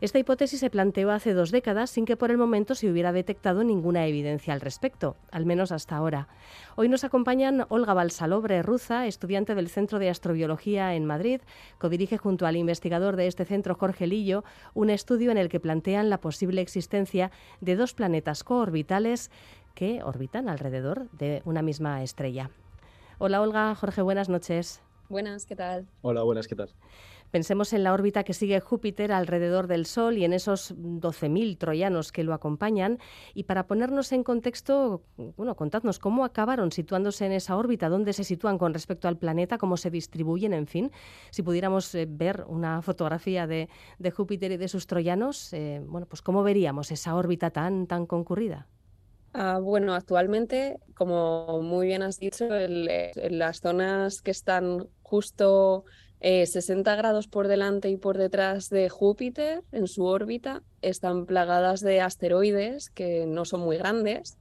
[0.00, 3.64] Esta hipótesis se planteó hace dos décadas sin que por el momento se hubiera detectado
[3.64, 6.28] ninguna evidencia al respecto, al menos hasta ahora.
[6.76, 11.40] Hoy nos acompañan Olga Balsalobre Ruza, estudiante del Centro de Astrobiología en Madrid,
[11.78, 16.10] codirige junto al investigador de este centro, Jorge Lillo, un estudio en el que plantean
[16.10, 19.32] la posible existencia de dos planetas coorbitales
[19.74, 22.50] que orbitan alrededor de una misma estrella.
[23.18, 24.80] Hola Olga, Jorge, buenas noches.
[25.08, 25.88] Buenas, ¿qué tal?
[26.02, 26.68] Hola, buenas, ¿qué tal?
[27.30, 32.10] Pensemos en la órbita que sigue Júpiter alrededor del Sol y en esos 12.000 troyanos
[32.10, 32.98] que lo acompañan.
[33.34, 35.02] Y para ponernos en contexto,
[35.36, 39.58] bueno, contadnos cómo acabaron situándose en esa órbita, dónde se sitúan con respecto al planeta,
[39.58, 40.90] cómo se distribuyen, en fin.
[41.30, 43.68] Si pudiéramos eh, ver una fotografía de,
[44.14, 48.66] Júpiter y de sus troyanos, eh, bueno, pues cómo veríamos esa órbita tan, tan concurrida.
[49.34, 55.84] Ah, bueno, actualmente, como muy bien has dicho, en las zonas que están justo
[56.20, 61.80] 60 eh, grados por delante y por detrás de Júpiter en su órbita están plagadas
[61.80, 64.36] de asteroides que no son muy grandes.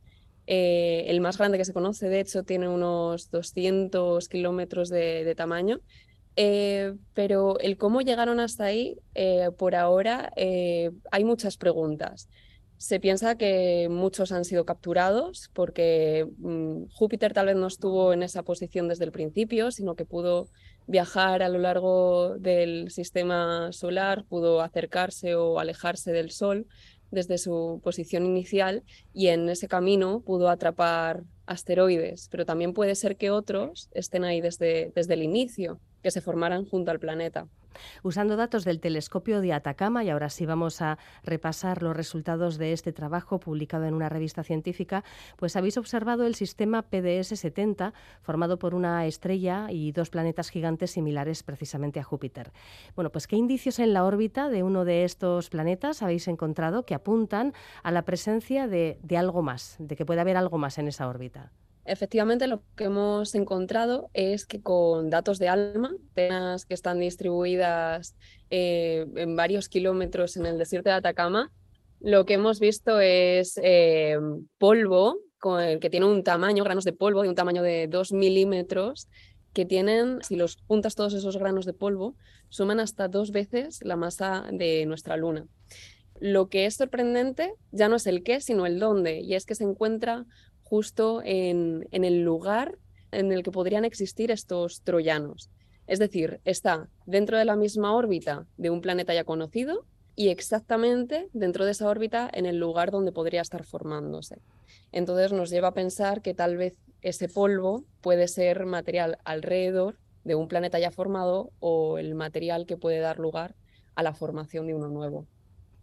[0.48, 5.80] Eh, el más grande que se conoce, de hecho, tiene unos 200 kilómetros de, tamaño.
[6.36, 8.98] Eh, pero el cómo llegaron hasta ahí,
[9.58, 12.30] por ahora, hay muchas preguntas.
[12.78, 18.22] Se piensa que muchos han sido capturados porque mm, Júpiter tal vez no estuvo en
[18.22, 20.50] esa posición desde el principio, sino que pudo
[20.88, 26.66] viajar a lo largo del sistema solar, pudo acercarse o alejarse del Sol
[27.12, 33.16] desde su posición inicial y en ese camino pudo atrapar asteroides, pero también puede ser
[33.16, 37.48] que otros estén ahí desde, desde el inicio, que se formaran junto al planeta
[38.02, 42.74] usando datos del telescopio de Atacama, y ahora sí vamos a repasar los resultados de
[42.74, 45.04] este trabajo publicado en una revista científica,
[45.36, 51.44] pues habéis observado el sistema PDS-70 formado por una estrella y dos planetas gigantes similares
[51.44, 52.52] precisamente a Júpiter.
[52.96, 56.96] Bueno, pues ¿qué indicios en la órbita de uno de estos planetas habéis encontrado que
[56.96, 60.88] apuntan a la presencia de, de algo más, de que puede haber algo más en
[60.88, 61.52] esa órbita?
[61.88, 68.16] Efectivamente, lo que hemos encontrado es que con datos de ALMA, antenas que están distribuidas
[68.50, 71.52] eh, en varios kilómetros en el desierto de Atacama,
[72.02, 74.18] lo que hemos visto es eh,
[74.58, 78.12] polvo con el que tiene un tamaño, granos de polvo de un tamaño de 2
[78.12, 79.08] milímetros,
[79.54, 82.16] que tienen, si los juntas todos esos granos de polvo,
[82.50, 85.48] suman hasta dos veces la masa de nuestra luna.
[86.20, 89.56] Lo que es sorprendente ya no es el qué, sino el dónde, y es que
[89.56, 90.26] se encuentra
[90.70, 92.78] justo en, el lugar
[93.12, 95.50] en el que podrían existir estos troyanos.
[95.88, 101.30] Es decir, está dentro de la misma órbita de un planeta ya conocido y exactamente
[101.32, 104.40] dentro de esa órbita en el lugar donde podría estar formándose.
[104.92, 109.96] Entonces nos lleva a pensar que tal vez ese polvo puede ser material alrededor
[110.26, 113.56] de un planeta ya formado o el material que puede dar lugar
[113.96, 115.26] a la formación de uno nuevo.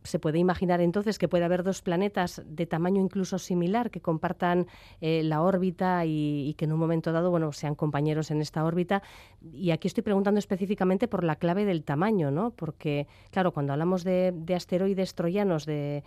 [0.05, 4.67] ¿Se puede imaginar entonces que puede haber dos planetas de tamaño incluso similar que compartan
[5.01, 9.03] eh, la órbita y, que en un momento dado bueno, sean compañeros en esta órbita?
[9.41, 12.51] Y aquí estoy preguntando específicamente por la clave del tamaño, ¿no?
[12.51, 16.05] Porque, claro, cuando hablamos de asteroides troyanos, de,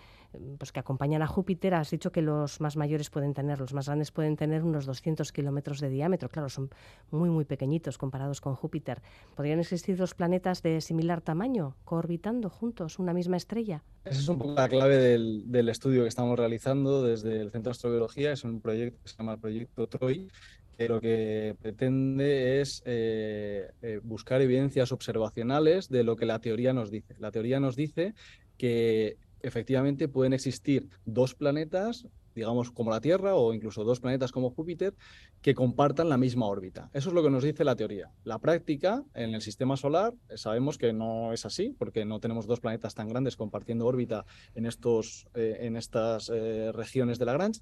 [0.58, 3.88] pues que acompañan a Júpiter, has dicho que los más mayores pueden tener, los más
[3.88, 6.30] grandes pueden tener unos 200 kilómetros de diámetro.
[6.30, 6.70] Claro, son
[7.12, 9.02] muy, muy pequeñitos comparados con Júpiter.
[9.36, 13.84] ¿Podrían existir dos planetas de similar tamaño coorbitando juntos, una misma estrella?
[14.06, 17.72] Esa es un poco la clave del, estudio que estamos realizando desde el Centro de
[17.72, 18.32] Astrobiología.
[18.32, 20.30] Es un proyecto que se llama el Proyecto TROI,
[20.78, 26.74] que lo que pretende es eh, eh, buscar evidencias observacionales de lo que la teoría
[26.74, 27.16] nos dice.
[27.20, 28.14] La teoría nos dice
[28.58, 34.52] que efectivamente pueden existir dos planetas, digamos como la Tierra, o incluso dos planetas como
[34.52, 34.94] Júpiter,
[35.42, 36.90] que compartan la misma órbita.
[36.94, 38.12] Eso es lo que nos dice la teoría.
[38.24, 42.60] La práctica, en el sistema solar, sabemos que no es así, porque no tenemos dos
[42.60, 47.62] planetas tan grandes compartiendo órbita en, estos, eh, en estas eh, regiones de Lagrange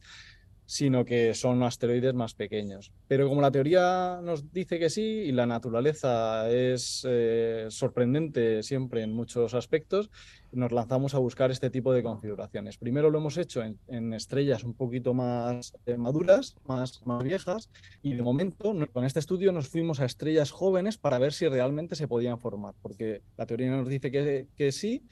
[0.65, 2.91] sino que son asteroides más pequeños.
[3.07, 9.03] Pero como la teoría nos dice que sí y la naturaleza es eh, sorprendente siempre
[9.03, 10.09] en muchos aspectos,
[10.51, 12.77] nos lanzamos a buscar este tipo de configuraciones.
[12.77, 17.69] Primero lo hemos hecho en, estrellas un poquito más eh, maduras, más, más viejas,
[18.01, 21.95] y de momento con este estudio nos fuimos a estrellas jóvenes para ver si realmente
[21.95, 25.03] se podían formar, porque la teoría nos dice que, que sí,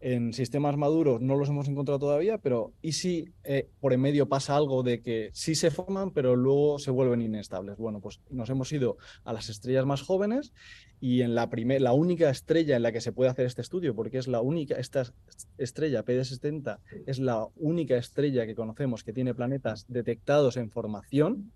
[0.00, 4.28] en sistemas maduros no los hemos encontrado todavía, pero ¿y si eh, por en medio
[4.28, 7.76] pasa algo de que sí se forman, pero luego se vuelven inestables?
[7.76, 10.52] Bueno, pues nos hemos ido a las estrellas más jóvenes
[11.00, 14.18] y en la, la única estrella en la que se puede hacer este estudio, porque
[14.18, 15.04] es la única, esta
[15.58, 21.52] estrella PD60 es la única estrella que conocemos que tiene planetas detectados en formación,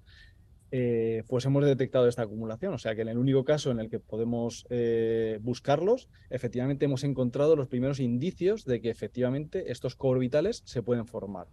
[0.76, 2.74] eh, pues hemos detectado esta acumulación.
[2.74, 7.04] O sea que en el único caso en el que podemos eh, buscarlos, efectivamente hemos
[7.04, 11.46] encontrado los primeros indicios de que efectivamente estos coorbitales se pueden formar.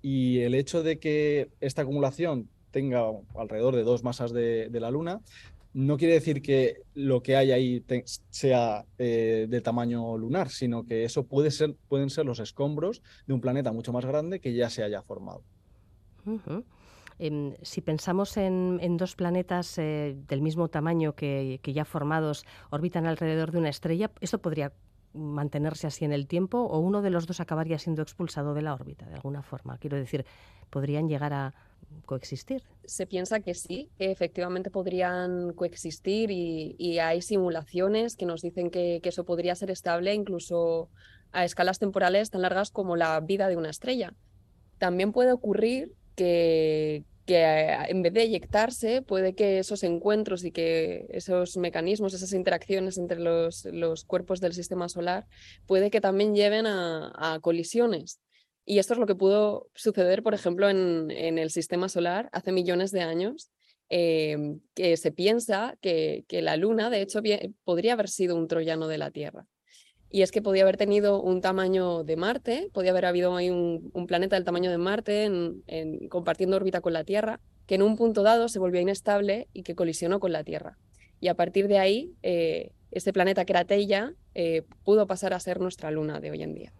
[0.00, 3.02] Y el hecho de que esta acumulación tenga
[3.36, 5.20] alrededor de dos masas de, la Luna,
[5.74, 7.84] no quiere decir que lo que hay ahí
[8.30, 13.34] sea eh, de tamaño lunar, sino que eso puede ser, pueden ser los escombros de
[13.34, 15.42] un planeta mucho más grande que ya se haya formado.
[17.18, 23.52] Em, si pensamos en, dos planetas eh, del mismo tamaño que, ya formados orbitan alrededor
[23.52, 24.72] de una estrella, ¿esto podría
[25.12, 28.74] mantenerse así en el tiempo o uno de los dos acabaría siendo expulsado de la
[28.74, 29.78] órbita de alguna forma?
[29.78, 30.26] Quiero decir,
[30.70, 31.54] ¿podrían llegar a
[32.04, 32.64] coexistir?
[32.84, 38.98] Se piensa que sí, que efectivamente podrían coexistir y, hay simulaciones que nos dicen que,
[39.02, 40.88] que, eso podría ser estable incluso
[41.30, 44.14] a escalas temporales tan largas como la vida de una estrella.
[44.78, 51.56] También puede ocurrir que, en vez de eyectarse, puede que esos encuentros y que esos
[51.56, 55.26] mecanismos, esas interacciones entre los, cuerpos del sistema solar,
[55.66, 58.20] puede que también lleven a, colisiones.
[58.66, 62.90] Y esto es lo que pudo suceder, por ejemplo, en, el sistema solar hace millones
[62.92, 63.50] de años,
[63.88, 67.20] em, que se piensa que, que, la Luna, de hecho,
[67.64, 69.46] podría haber sido un troyano de la Tierra
[70.14, 73.90] y es que podía haber tenido un tamaño de Marte, podía haber habido ahí un,
[74.06, 78.22] planeta del tamaño de Marte en, compartiendo órbita con la Tierra, que en un punto
[78.22, 80.78] dado se volvió inestable y que colisionó con la Tierra.
[81.18, 85.40] Y a partir de ahí, eh, este planeta que era Teia eh, pudo pasar a
[85.40, 86.72] ser nuestra luna de hoy en día.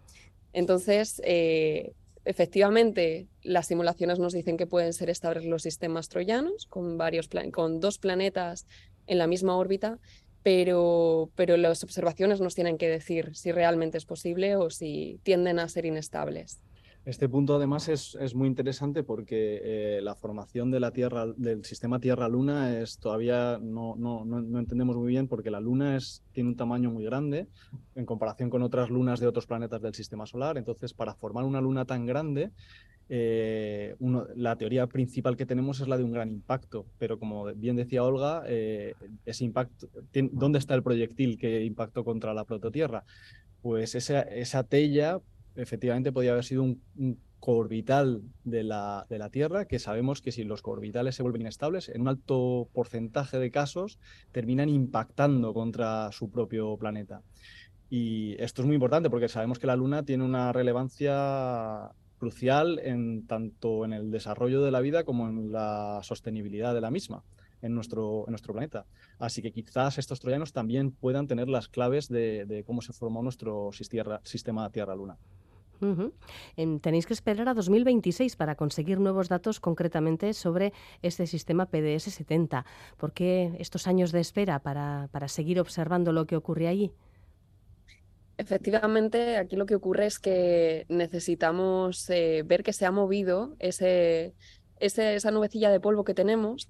[0.53, 1.91] Entonces, eh,
[2.23, 7.81] efectivamente, las simulaciones nos dicen que pueden ser estables los sistemas troyanos con, varios con
[7.81, 8.65] dos planetas
[9.07, 9.99] en la misma órbita
[10.45, 15.57] pero, pero las observaciones nos tienen que decir si realmente es posible o si tienden
[15.57, 16.61] a ser inestables.
[17.05, 21.99] Este punto además es, muy interesante porque eh, la formación de la Tierra, del sistema
[21.99, 26.55] Tierra-Luna es todavía no, no, no, entendemos muy bien porque la Luna es, tiene un
[26.55, 27.47] tamaño muy grande
[27.93, 30.57] en comparación con otras lunas de otros planetas del sistema solar.
[30.57, 32.49] Entonces, para formar una luna tan grande,
[33.07, 33.95] eh,
[34.35, 38.03] la teoría principal que tenemos es la de un gran impacto, pero como bien decía
[38.03, 38.95] Olga, eh,
[39.25, 39.89] ese impacto,
[40.31, 43.03] ¿dónde está el proyectil que impactó contra la prototierra?
[43.61, 45.21] Pues esa, esa tella
[45.55, 50.31] efectivamente podía haber sido un, un coorbital de la, de la, Tierra, que sabemos que
[50.31, 53.99] si los coorbitales se vuelven inestables, en un alto porcentaje de casos
[54.31, 57.21] terminan impactando contra su propio planeta.
[57.87, 63.27] Y esto es muy importante porque sabemos que la Luna tiene una relevancia crucial en
[63.27, 67.23] tanto en el desarrollo de la vida como en la sostenibilidad de la misma
[67.61, 68.87] en nuestro, en nuestro planeta.
[69.19, 73.69] Así que quizás estos troyanos también puedan tener las claves de, cómo se formó nuestro
[73.71, 75.17] sistema Tierra-Luna.
[76.81, 82.65] Tenéis que esperar a 2026 para conseguir nuevos datos concretamente sobre este sistema PDS-70.
[82.97, 86.91] ¿Por qué estos años de espera para, seguir observando lo que ocurre allí?
[88.37, 94.35] Efectivamente, aquí lo que ocurre es que necesitamos eh, ver que se ha movido ese,
[94.79, 96.69] esa nubecilla de polvo que tenemos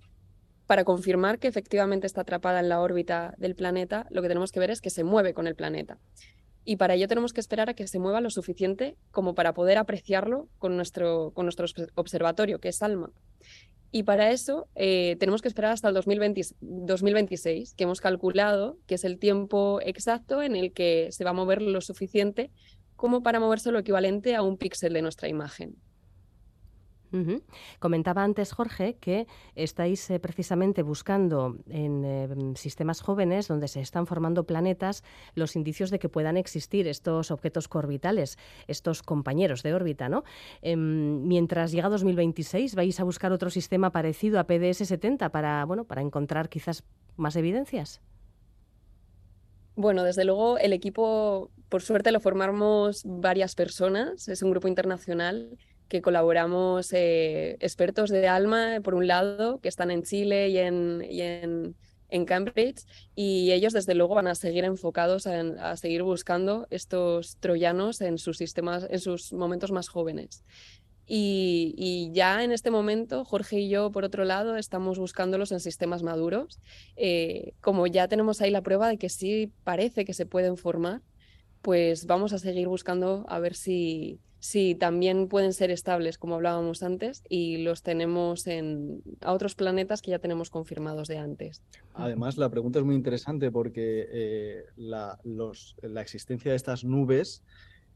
[0.67, 4.05] para confirmar que efectivamente está atrapada en la órbita del planeta.
[4.09, 5.99] Lo que tenemos que ver es que se mueve con el planeta
[6.65, 9.77] y para ello tenemos que esperar a que se mueva lo suficiente como para poder
[9.77, 13.11] apreciarlo con nuestro, con nuestro observatorio, que es ALMA.
[13.91, 19.05] Y para eso eh, tenemos que esperar hasta el 2026, que hemos calculado que es
[19.05, 22.51] el tiempo exacto en el que se va a mover lo suficiente
[22.95, 25.75] como para moverse lo equivalente a un píxel de nuestra imagen.
[27.79, 34.07] Comentaba antes Jorge que estáis eh, precisamente buscando en eh, sistemas jóvenes donde se están
[34.07, 35.03] formando planetas
[35.33, 38.37] los indicios de que puedan existir estos objetos corbitales,
[38.67, 40.23] estos compañeros de órbita, ¿no?
[40.61, 46.01] Em, mientras llega 2026 vais a buscar otro sistema parecido a PDS-70 para, bueno, para
[46.01, 46.83] encontrar quizás
[47.15, 48.01] más evidencias.
[49.75, 55.57] Bueno, desde luego el equipo, por suerte, lo formamos varias personas, es un grupo internacional
[55.87, 61.75] que colaboramos eh, expertos de alma, por un lado, que están en Chile y en,
[62.09, 67.99] en, Cambridge, y ellos desde luego van a seguir enfocados a, seguir buscando estos troyanos
[68.01, 70.43] en sus sistemas, en sus momentos más jóvenes.
[71.07, 76.01] Y, ya en este momento, Jorge y yo, por otro lado, estamos buscándolos en sistemas
[76.01, 76.59] maduros.
[76.95, 81.01] Eh, como ya tenemos ahí la prueba de que sí parece que se pueden formar,
[81.65, 86.83] pues vamos a seguir buscando a ver si, si también pueden ser estables, como hablábamos
[86.83, 91.63] antes, y los tenemos en a otros planetas que ya tenemos confirmados de antes.
[91.95, 97.41] Además, la pregunta es muy interesante porque eh, la, la existencia de estas nubes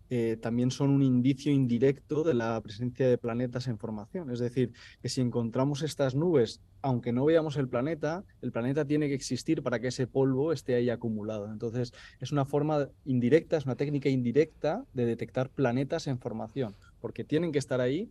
[0.10, 4.32] eh, también son un indicio indirecto de la presencia de planetas en formación.
[4.32, 9.08] Es decir, que si encontramos estas nubes, aunque no veamos el planeta, el planeta tiene
[9.08, 11.52] que existir para que ese polvo esté ahí acumulado.
[11.52, 17.24] Entonces, es una forma indirecta, es una técnica indirecta de detectar planetas en formación, porque
[17.24, 18.10] tienen que estar ahí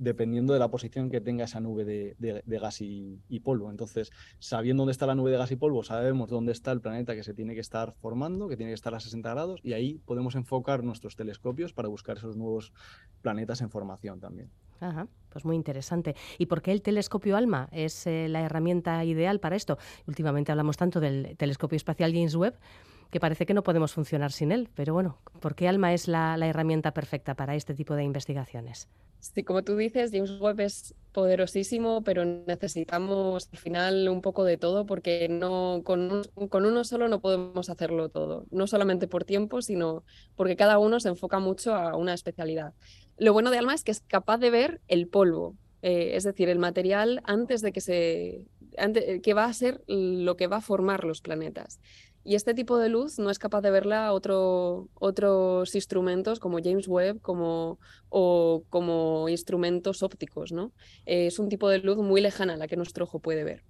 [0.00, 3.70] dependiendo de la posición que tenga esa nube de, gas y, polvo.
[3.70, 7.14] Entonces, sabiendo dónde está la nube de gas y polvo, sabemos dónde está el planeta
[7.14, 10.00] que se tiene que estar formando, que tiene que estar a 60 grados, y ahí
[10.06, 12.72] podemos enfocar nuestros telescopios para buscar esos nuevos
[13.20, 14.50] planetas en formación también.
[14.80, 16.16] Ajá, pues muy interesante.
[16.38, 19.76] ¿Y por qué el telescopio ALMA es eh, la herramienta ideal para esto?
[20.06, 22.58] Últimamente hablamos tanto del telescopio espacial James Webb
[23.10, 24.68] que parece que no podemos funcionar sin él.
[24.74, 28.88] Pero bueno, ¿por qué ALMA es la herramienta perfecta para este tipo de investigaciones?
[29.20, 34.56] Sí, como tú dices, James Webb es poderosísimo, pero necesitamos al final un poco de
[34.56, 40.04] todo porque no, con, uno solo no podemos hacerlo todo, no solamente por tiempo, sino
[40.36, 42.72] porque cada uno se enfoca mucho a una especialidad.
[43.18, 46.48] Lo bueno de Alma es que es capaz de ver el polvo, eh, es decir,
[46.48, 48.46] el material antes de que se...
[49.22, 51.78] que va a ser lo que va a formar los planetas.
[52.22, 56.86] Y este tipo de luz no es capaz de verla otro, otros instrumentos como James
[56.86, 57.78] Webb como,
[58.10, 60.52] o como instrumentos ópticos.
[60.52, 60.72] ¿no?
[61.06, 63.62] Eh, es un tipo de luz muy lejana a la que nuestro ojo puede ver.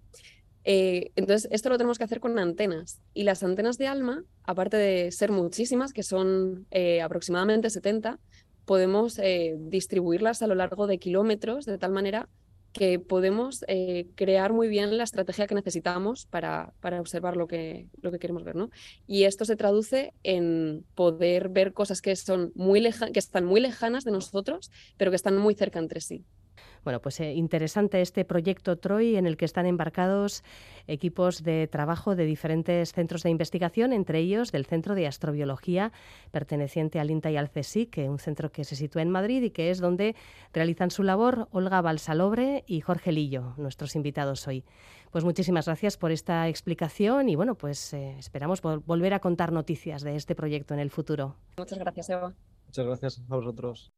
[0.64, 3.00] Eh, entonces, esto lo tenemos que hacer con antenas.
[3.14, 8.18] Y las antenas de ALMA, aparte de ser muchísimas, que son eh, aproximadamente 70,
[8.64, 9.18] podemos
[9.58, 12.28] distribuirlas a lo largo de kilómetros de tal manera
[12.72, 17.88] que podemos eh, crear muy bien la estrategia que necesitamos para, para observar lo que,
[18.00, 18.56] lo que queremos ver.
[18.56, 18.70] ¿no?
[19.06, 22.80] Y esto se traduce en poder ver cosas que, son muy
[23.12, 26.24] que están muy lejanas de nosotros, pero que están muy cerca entre sí.
[26.84, 30.42] Bueno, pues eh, interesante este proyecto Troy en el que están embarcados
[30.86, 35.92] equipos de trabajo de diferentes centros de investigación, entre ellos del Centro de Astrobiología
[36.30, 39.70] perteneciente al INTA y al CSIC, un centro que se sitúa en Madrid y que
[39.70, 40.16] es donde
[40.52, 44.64] realizan su labor Olga Balsalobre y Jorge Lillo, nuestros invitados hoy.
[45.10, 50.02] Pues muchísimas gracias por esta explicación y bueno, pues eh, esperamos volver a contar noticias
[50.02, 51.34] de este proyecto en el futuro.
[51.58, 52.32] Muchas gracias, Eva.
[52.66, 53.90] Muchas gracias a vosotros.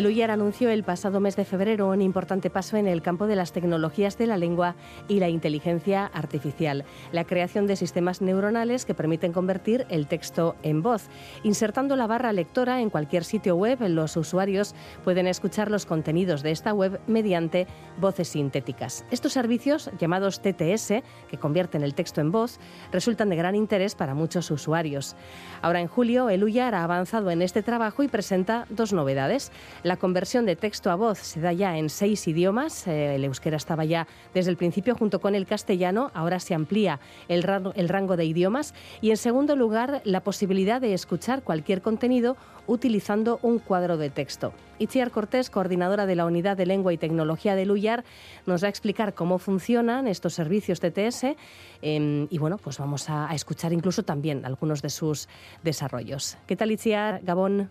[0.00, 3.36] El UIAR anunció el pasado mes de febrero un importante paso en el campo de
[3.36, 4.74] las tecnologías de la lengua
[5.08, 10.80] y la inteligencia artificial, la creación de sistemas neuronales que permiten convertir el texto en
[10.80, 11.10] voz.
[11.42, 14.74] Insertando la barra lectora en cualquier sitio web, los usuarios
[15.04, 17.66] pueden escuchar los contenidos de esta web mediante
[18.00, 19.04] voces sintéticas.
[19.10, 22.58] Estos servicios, llamados TTS, que convierten el texto en voz,
[22.90, 25.14] resultan de gran interés para muchos usuarios.
[25.60, 29.52] Ahora en julio, el UIAR ha avanzado en este trabajo y presenta dos novedades.
[29.96, 32.86] Conversión de texto a voz se da ya en seis idiomas.
[32.86, 36.10] Eh, el euskera estaba ya desde el principio junto con el castellano.
[36.14, 38.74] Ahora se amplía el rango, de idiomas.
[39.00, 42.36] Y en segundo lugar, la posibilidad de escuchar cualquier contenido
[42.66, 44.52] utilizando un cuadro de texto.
[44.78, 48.04] Itziar Cortés, coordinadora de la Unidad de Lengua y Tecnología de Luyar,
[48.46, 51.36] nos va a explicar cómo funcionan estos servicios TTS
[51.82, 55.28] em, y bueno, pues vamos a, a, escuchar incluso también algunos de sus
[55.62, 56.38] desarrollos.
[56.46, 57.70] ¿Qué tal Itziar, Gabón?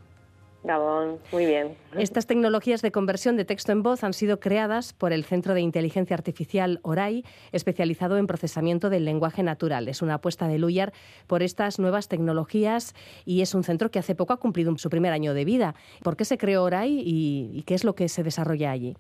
[0.63, 1.77] Gabón, muy bien.
[1.97, 5.61] Estas tecnologías de conversión de texto en voz han sido creadas por el Centro de
[5.61, 9.87] Inteligencia Artificial ORAI, especializado en procesamiento del lenguaje natural.
[9.87, 10.91] Es una apuesta de Luyar
[11.27, 12.93] por estas nuevas tecnologías
[13.25, 15.75] y es un centro que hace poco ha cumplido su primer año de vida.
[16.03, 18.97] ¿Por qué se creó ORAI y, qué es lo que se desarrolla allí?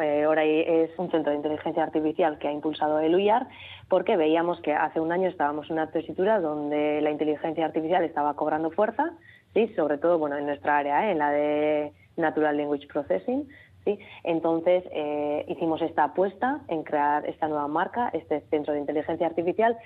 [0.00, 3.48] Eh, ORAI es un centro de inteligencia artificial que ha impulsado el UIAR
[3.88, 8.34] porque veíamos que hace un año estábamos en una tesitura donde la inteligencia artificial estaba
[8.34, 9.12] cobrando fuerza
[9.56, 9.72] ¿sí?
[9.74, 11.12] sobre todo bueno, en nuestra área, ¿eh?
[11.12, 13.48] en la de Natural Language Processing.
[13.84, 13.98] ¿sí?
[14.22, 19.76] Entonces eh, hicimos esta apuesta en crear esta nueva marca, este centro de inteligencia artificial,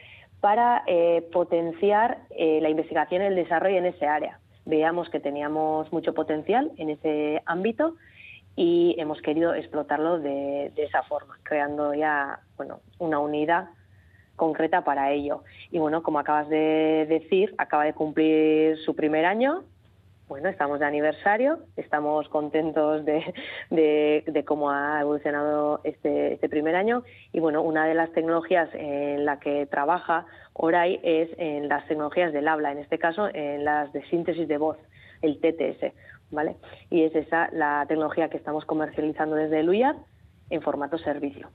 [0.41, 4.41] para eh, potenciar la investigación y el desarrollo en ese área.
[4.64, 7.95] Veíamos que teníamos mucho potencial en ese ámbito
[8.57, 13.68] y hemos querido explotarlo de, de esa forma, creando ya bueno, una unidad
[14.41, 15.45] concreta para ello.
[15.70, 19.64] Y bueno, como acabas de decir, acaba de cumplir su primer año.
[20.28, 27.03] Bueno, estamos de aniversario, estamos contentos de, cómo ha evolucionado este, este, primer año.
[27.34, 30.24] Y bueno, una de las tecnologías en la que trabaja
[30.55, 34.57] Oray es en las tecnologías del habla, en este caso en las de síntesis de
[34.57, 34.78] voz,
[35.20, 35.93] el TTS.
[36.30, 36.57] ¿vale?
[36.88, 39.68] Y es esa la tecnología que estamos comercializando desde el
[40.49, 41.51] en formato servicio.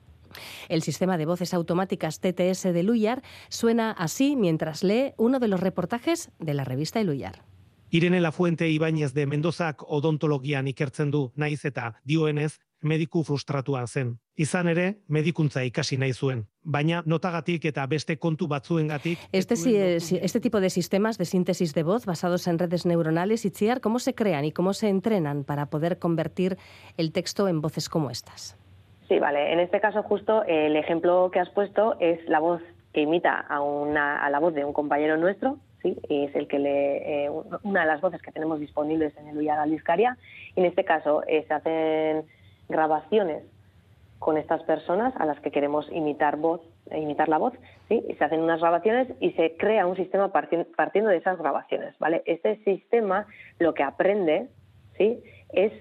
[0.70, 5.60] El sistema de voces automáticas TTS de Luyar suena así mientras lee uno de los
[5.60, 7.44] reportajes de la revista Luyar.
[7.90, 14.18] Irene Lafuente Ibáñez de Mendozak odontologian ikertzen du naiz eta dioenez mediku frustratuan zen.
[14.36, 19.20] Izan ere, medikuntza ikasi nahi zuen, baina notagatik eta beste kontu batzuengatik...
[19.32, 19.56] Este,
[19.96, 24.14] este tipo de sistemas de síntesis de voz basados en redes neuronales, Itziar, ¿cómo se
[24.14, 26.58] crean y cómo se entrenan para poder convertir
[26.98, 28.58] el texto en voces como estas?
[29.08, 29.54] Sí, vale.
[29.54, 33.62] En este caso justo el ejemplo que has puesto es la voz que imita a,
[33.62, 35.98] una, a la voz de un compañero nuestro, ¿sí?
[36.10, 37.30] es el que le, eh,
[37.64, 40.18] una de las voces que tenemos disponibles en el Ullaga Liscaria.
[40.56, 42.24] En este caso eh, se hacen
[42.68, 43.44] grabaciones
[44.18, 47.54] con estas personas a las que queremos imitar voz, eh, imitar la voz,
[47.90, 48.04] ¿sí?
[48.18, 52.24] se hacen unas grabaciones y se crea un sistema partiendo de esas grabaciones, ¿vale?
[52.26, 53.28] Este sistema
[53.60, 54.48] lo que aprende,
[54.98, 55.20] ¿sí?
[55.50, 55.74] es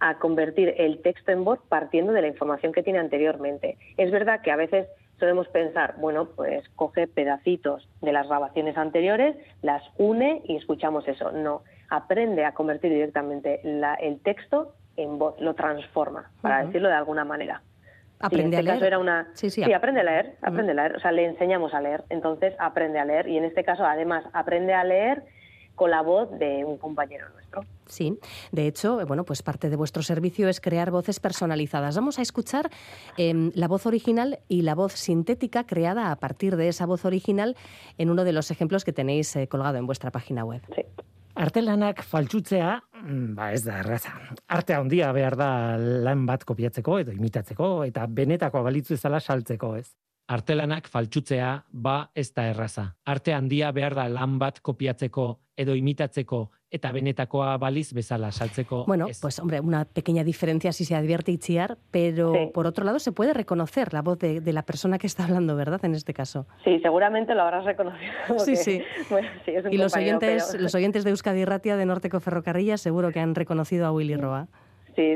[0.00, 3.76] a convertir el texto en voz partiendo de la información que tiene anteriormente.
[3.96, 4.88] Es verdad que a veces
[5.18, 11.30] solemos pensar, bueno, pues coge pedacitos de las grabaciones anteriores, las une y escuchamos eso.
[11.30, 17.24] No, aprende a convertir directamente el texto en voz, lo transforma, para decirlo de alguna
[17.24, 17.62] manera.
[18.18, 18.92] Aprende en este a caso leer.
[18.92, 21.80] era una sí, sí, aprende a leer, aprende a leer, o sea, le enseñamos a
[21.80, 25.22] leer, entonces aprende a leer y en este caso además aprende a leer
[25.80, 27.62] con la voz de un compañero nuestro.
[27.86, 28.18] Sí,
[28.52, 31.96] de hecho, bueno, pues parte de vuestro servicio es crear voces personalizadas.
[31.96, 32.68] Vamos a escuchar
[33.16, 37.56] eh, la voz original y la voz sintética creada a partir de esa voz original
[37.96, 40.60] en uno de los ejemplos que tenéis eh, colgado en vuestra página web.
[40.74, 40.82] Sí.
[41.34, 44.12] Artelanak faltsutzea, mm, ba ez da erraza.
[44.48, 49.94] Arte handia behar da lan bat kopiatzeko edo imitatzeko eta benetako balitzu ezala saltzeko, ez?
[50.30, 52.94] Artelanak faltsutzea ba ez da erraza.
[53.04, 55.24] Arte handia behar da lan bat kopiatzeko
[55.58, 58.84] edo imitatzeko eta benetakoa baliz bezala saltzeko.
[58.86, 62.50] Bueno, pues hombre, una pequeña diferencia si se advierte Itziar, pero Sí.
[62.54, 65.56] por otro lado se puede reconocer la voz de, de la persona que está hablando,
[65.56, 65.84] ¿verdad?
[65.84, 66.46] En este caso.
[66.62, 68.12] Sí, seguramente lo habrás reconocido.
[68.28, 68.82] Sí, porque, sí.
[69.10, 72.20] Bueno, sí, es un Y los oyentes, pero- los oyentes de Euskadi Ratia de Norteco
[72.20, 74.46] Ferrocarrilla seguro que han reconocido a Willy Roa.
[74.46, 74.69] Sí,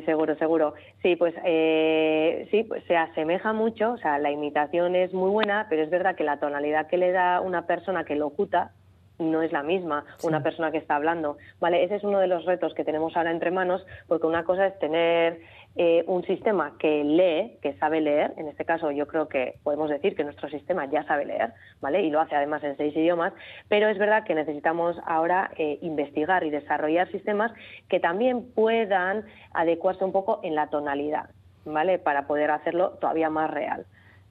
[0.05, 0.75] seguro, seguro.
[1.03, 5.67] Sí, pues eh, sí, pues se asemeja mucho, o sea, la imitación es muy buena,
[5.69, 8.73] pero es verdad que la tonalidad que le da una persona que locuta,
[9.19, 11.37] no es la misma una persona que está hablando.
[11.61, 11.85] ¿vale?
[11.85, 14.79] Ese es uno de los retos que tenemos ahora entre manos, porque una cosa es
[14.79, 15.41] tener
[15.77, 19.91] eh, un sistema que lee, que sabe leer, en este caso yo creo que podemos
[19.91, 22.03] decir que nuestro sistema ya sabe leer, ¿vale?
[22.03, 23.33] Y lo hace además en seis idiomas,
[23.69, 27.53] pero es verdad que necesitamos ahora eh, investigar y desarrollar sistemas
[27.89, 31.31] que también puedan adecuarse un poco en la tonalidad,
[31.65, 31.99] ¿vale?
[31.99, 33.85] Para poder hacerlo todavía más real.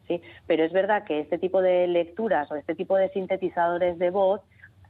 [0.08, 0.22] ¿sí?
[0.48, 4.42] Pero es verdad que este tipo de lecturas o este tipo de sintetizadores de voz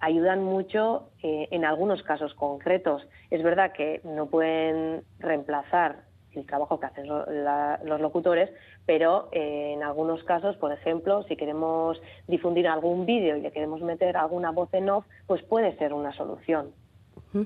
[0.03, 3.07] ayudan mucho eh, en algunos casos concretos.
[3.31, 8.49] Es verdad que no pueden reemplazar el trabajo que hacen los locutores,
[8.85, 13.81] pero eh, en algunos casos, por ejemplo, si queremos difundir algún vídeo y le queremos
[13.81, 16.71] meter alguna voz en off, pues puede ser una solución.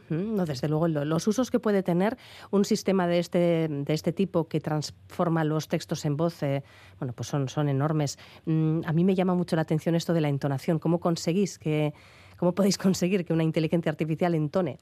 [0.10, 2.18] No, desde luego, los usos que puede tener
[2.52, 6.64] un sistema de este, de este tipo que transforma los textos en voz, eh,
[7.00, 8.18] bueno, pues son, son enormes.
[8.46, 10.80] Mm, a mí me llama mucho la atención esto de la entonación.
[10.80, 11.94] ¿Cómo conseguís que,
[12.38, 14.78] cómo podéis conseguir que una inteligencia artificial entone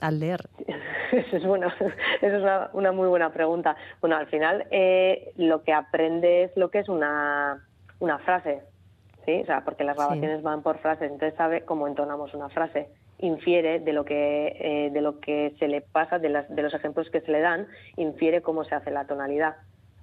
[0.00, 0.48] al leer?
[1.12, 1.68] Eso es, bueno,
[2.22, 3.76] eso es una, muy buena pregunta.
[4.00, 7.64] Bueno, al final eh, lo que aprende es lo que es una,
[8.00, 8.62] una frase,
[9.24, 9.42] ¿sí?
[9.42, 12.88] O sea, porque las grabaciones van por frases, entonces sabe cómo entonamos una frase.
[13.18, 16.74] Infiere de lo que, eh, de lo que se le pasa, de, las, de los
[16.74, 19.54] ejemplos que se le dan, infiere cómo se hace la tonalidad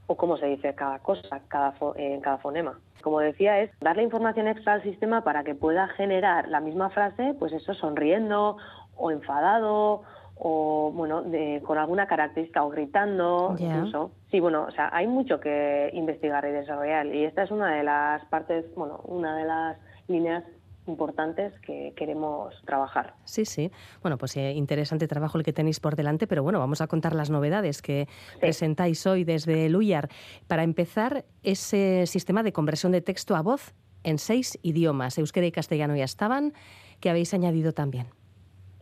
[0.08, 2.80] o cómo se dice cada cosa cada en cada fonema.
[3.02, 7.36] Como decía, es darle información extra al sistema para que pueda generar la misma frase,
[7.40, 8.58] pues eso, sonriendo
[8.96, 10.04] o enfadado
[10.44, 14.12] o bueno, de, con alguna característica o gritando, incluso.
[14.32, 17.84] Sí, bueno, o sea, hay mucho que investigar y desarrollar y esta es una de
[17.84, 19.78] las partes, bueno, una de las
[20.08, 20.44] líneas
[20.88, 23.14] importantes que queremos trabajar.
[23.24, 23.72] Sí, sí.
[24.02, 27.16] Bueno, pues eh, interesante trabajo el que tenéis por delante, pero bueno, vamos a contar
[27.16, 28.08] las novedades que
[28.40, 30.10] presentáis hoy desde Luyar.
[30.48, 33.74] Para empezar, ese sistema de conversión de texto a voz
[34.04, 36.54] en seis idiomas, euskera y castellano ya estaban,
[37.00, 38.08] que habéis añadido también.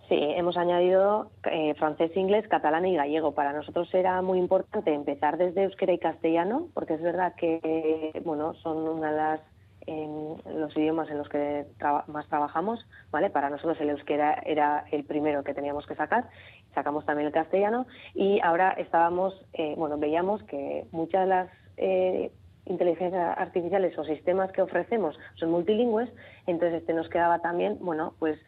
[0.08, 3.34] Sí, hemos añadido eh, francés, inglés, catalán y gallego.
[3.34, 8.56] Para nosotros era muy importante empezar desde euskera y castellano, porque es verdad que bueno
[8.56, 9.42] son una de las
[9.88, 11.66] los idiomas en los que
[12.08, 13.30] más trabajamos, ¿vale?
[13.30, 16.30] Para nosotros el euskera era el primero que teníamos que sacar,
[16.74, 22.32] sacamos también el castellano y ahora estábamos, eh, bueno, veíamos que muchas de las eh,
[22.66, 26.10] inteligencias artificiales o sistemas que ofrecemos son multilingües,
[26.46, 28.40] entonces este nos quedaba también, bueno, pues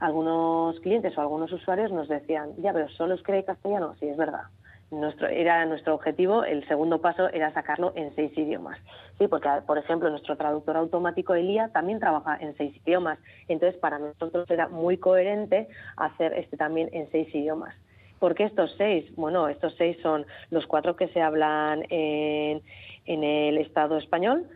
[0.00, 3.94] algunos clientes o algunos usuarios nos decían, ya, pero solo es que castellano.
[3.98, 4.42] Sí, es verdad.
[4.90, 8.78] Nuestro, era nuestro objetivo, el segundo paso era sacarlo en seis idiomas.
[9.18, 13.18] Sí, porque, por ejemplo, nuestro traductor automático Elia también trabaja en seis idiomas.
[13.48, 17.74] Entonces, para nosotros era muy coherente hacer este también en seis idiomas.
[18.18, 19.04] ¿Por qué estos seis?
[19.14, 22.62] Bueno, estos seis son los cuatro que se hablan en,
[23.04, 24.48] en el Estado español,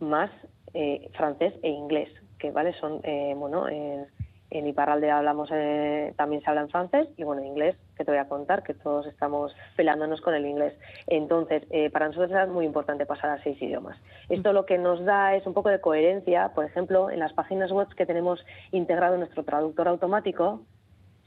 [0.00, 0.30] más
[0.74, 4.06] eh, francés e inglés, que vale son, eh, bueno, en
[4.50, 8.10] en Iparralde hablamos, eh, también se habla en francés y bueno, en inglés, que te
[8.10, 10.74] voy a contar, que todos estamos pelándonos con el inglés.
[11.06, 13.98] Entonces, eh, para nosotros es muy importante pasar a seis idiomas.
[14.28, 17.70] Esto lo que nos da es un poco de coherencia, por ejemplo, en las páginas
[17.72, 20.62] web que tenemos integrado nuestro traductor automático,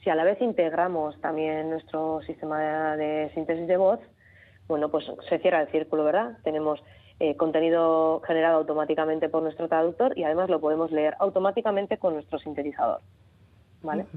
[0.04, 4.00] si a la vez integramos también nuestro sistema de síntesis de voz,
[4.68, 6.38] bueno, pues se cierra el círculo, ¿verdad?
[6.44, 6.82] Tenemos
[7.24, 12.40] eh, contenido generado automáticamente por nuestro traductor y además lo podemos leer automáticamente con nuestro
[12.40, 13.00] sintetizador.
[13.84, 14.08] ¿Vale?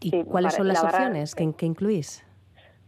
[0.00, 2.24] ¿Y cuáles son las opciones que, incluís?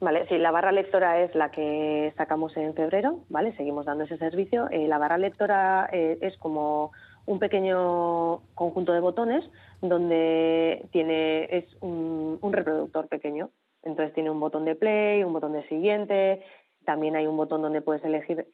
[0.00, 3.56] Vale, sí, la barra lectora es la que sacamos en febrero, ¿vale?
[3.56, 4.68] Seguimos dando ese servicio.
[4.70, 6.92] Eh, la barra lectora eh, es como
[7.26, 9.44] un pequeño conjunto de botones
[9.82, 13.50] donde tiene es un, un, reproductor pequeño.
[13.82, 16.42] Entonces tiene un botón de play, un botón de siguiente,
[16.84, 18.46] también hay un botón donde puedes elegir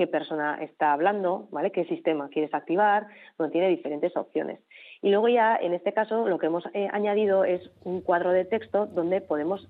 [0.00, 1.72] qué persona está hablando, ¿vale?
[1.72, 4.58] qué sistema quieres activar, bueno, tiene diferentes opciones.
[5.02, 8.46] Y luego ya, en este caso, lo que hemos eh, añadido es un cuadro de
[8.46, 9.68] texto donde podemos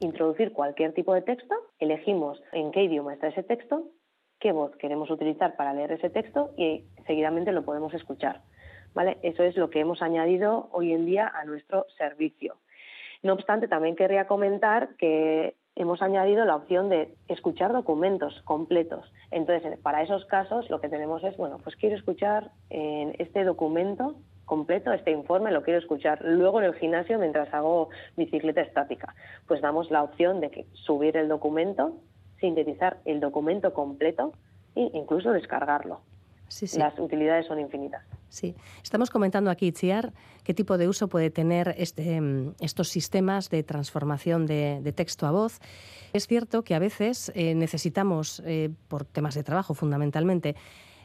[0.00, 3.84] introducir cualquier tipo de texto, elegimos en qué idioma está ese texto,
[4.38, 8.42] qué voz queremos utilizar para leer ese texto y seguidamente lo podemos escuchar.
[8.92, 9.16] ¿vale?
[9.22, 12.56] Eso es lo que hemos añadido hoy en día a nuestro servicio.
[13.22, 19.10] No obstante, también querría comentar que hemos añadido la opción de escuchar documentos completos.
[19.30, 24.16] Entonces, para esos casos lo que tenemos es, bueno, pues quiero escuchar en este documento
[24.44, 29.14] completo, este informe, lo quiero escuchar luego en el gimnasio mientras hago bicicleta estática.
[29.46, 31.96] Pues damos la opción de que subir el documento,
[32.40, 34.34] sintetizar el documento completo
[34.74, 36.00] e incluso descargarlo.
[36.76, 38.02] Las utilidades son infinitas.
[38.30, 38.54] Sí,
[38.84, 40.12] estamos comentando aquí, Chiar,
[40.44, 45.32] qué tipo de uso puede tener este, mm, estos sistemas de transformación de, texto a
[45.32, 45.58] voz.
[46.12, 50.54] Es cierto que a veces eh, necesitamos, eh, por temas de trabajo fundamentalmente,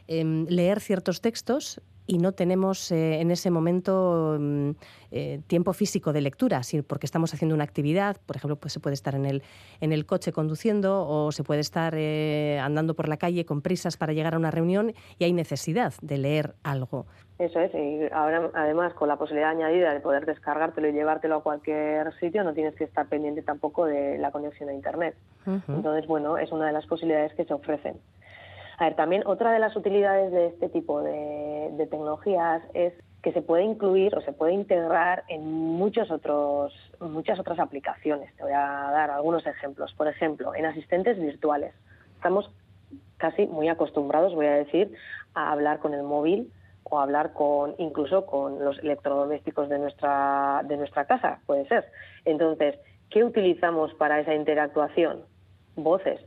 [0.06, 4.70] em, leer ciertos textos y no tenemos eh, en ese momento mm,
[5.10, 8.94] eh, tiempo físico de lectura, porque estamos haciendo una actividad, por ejemplo, pues se puede
[8.94, 9.42] estar en el,
[9.80, 13.96] en el coche conduciendo o se puede estar eh, andando por la calle con prisas
[13.96, 17.06] para llegar a una reunión y hay necesidad de leer algo.
[17.38, 21.42] Eso es, y ahora además con la posibilidad añadida de poder descargártelo y llevártelo a
[21.42, 25.14] cualquier sitio, no tienes que estar pendiente tampoco de la conexión a Internet.
[25.46, 27.96] Entonces, bueno, es una de las posibilidades que se ofrecen.
[28.78, 33.42] A ver, también otra de las utilidades de este tipo de, tecnologías es que se
[33.42, 38.34] puede incluir o se puede integrar en muchos otros, muchas otras aplicaciones.
[38.36, 39.92] Te voy a dar algunos ejemplos.
[39.94, 41.74] Por ejemplo, en asistentes virtuales.
[42.16, 42.50] Estamos
[43.16, 44.92] casi muy acostumbrados, voy a decir,
[45.34, 46.52] a hablar con el móvil
[46.84, 51.86] o hablar con incluso con los electrodomésticos de nuestra de nuestra casa, puede ser.
[52.24, 52.78] Entonces,
[53.10, 55.22] ¿qué utilizamos para esa interactuación?
[55.74, 56.20] Voces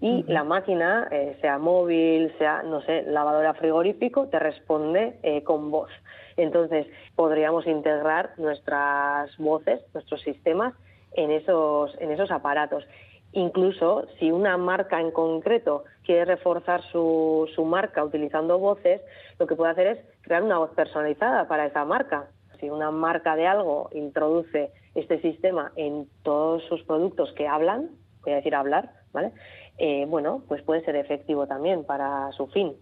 [0.00, 5.70] y la máquina, eh, sea móvil, sea, no sé, lavadora frigorífico, te responde eh, con
[5.70, 5.90] voz.
[6.36, 6.86] Entonces,
[7.16, 10.72] podríamos integrar nuestras voces, nuestros sistemas
[11.12, 12.84] en esos, en esos aparatos.
[13.32, 19.02] Incluso si una marca en concreto quiere reforzar su, su marca utilizando voces,
[19.38, 22.28] lo que puede hacer es crear una voz personalizada para esa marca.
[22.60, 27.90] Si una marca de algo introduce este sistema en todos sus productos que hablan,
[28.22, 29.32] voy a decir hablar, ¿vale?
[29.78, 32.74] Eh, bueno, pues puede ser efectivo también para su fin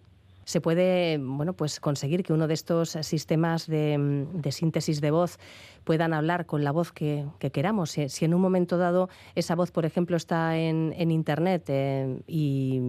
[0.47, 5.39] se puede bueno, pues conseguir que uno de estos sistemas de, síntesis de voz
[5.83, 7.91] puedan hablar con la voz que, queramos.
[7.91, 12.81] Si, en un momento dado esa voz, por ejemplo, está en, Internet eh, y,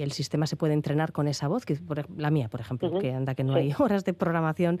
[0.00, 1.78] el sistema se puede entrenar con esa voz, que
[2.16, 4.80] la mía, por ejemplo, que anda que no hay horas de programación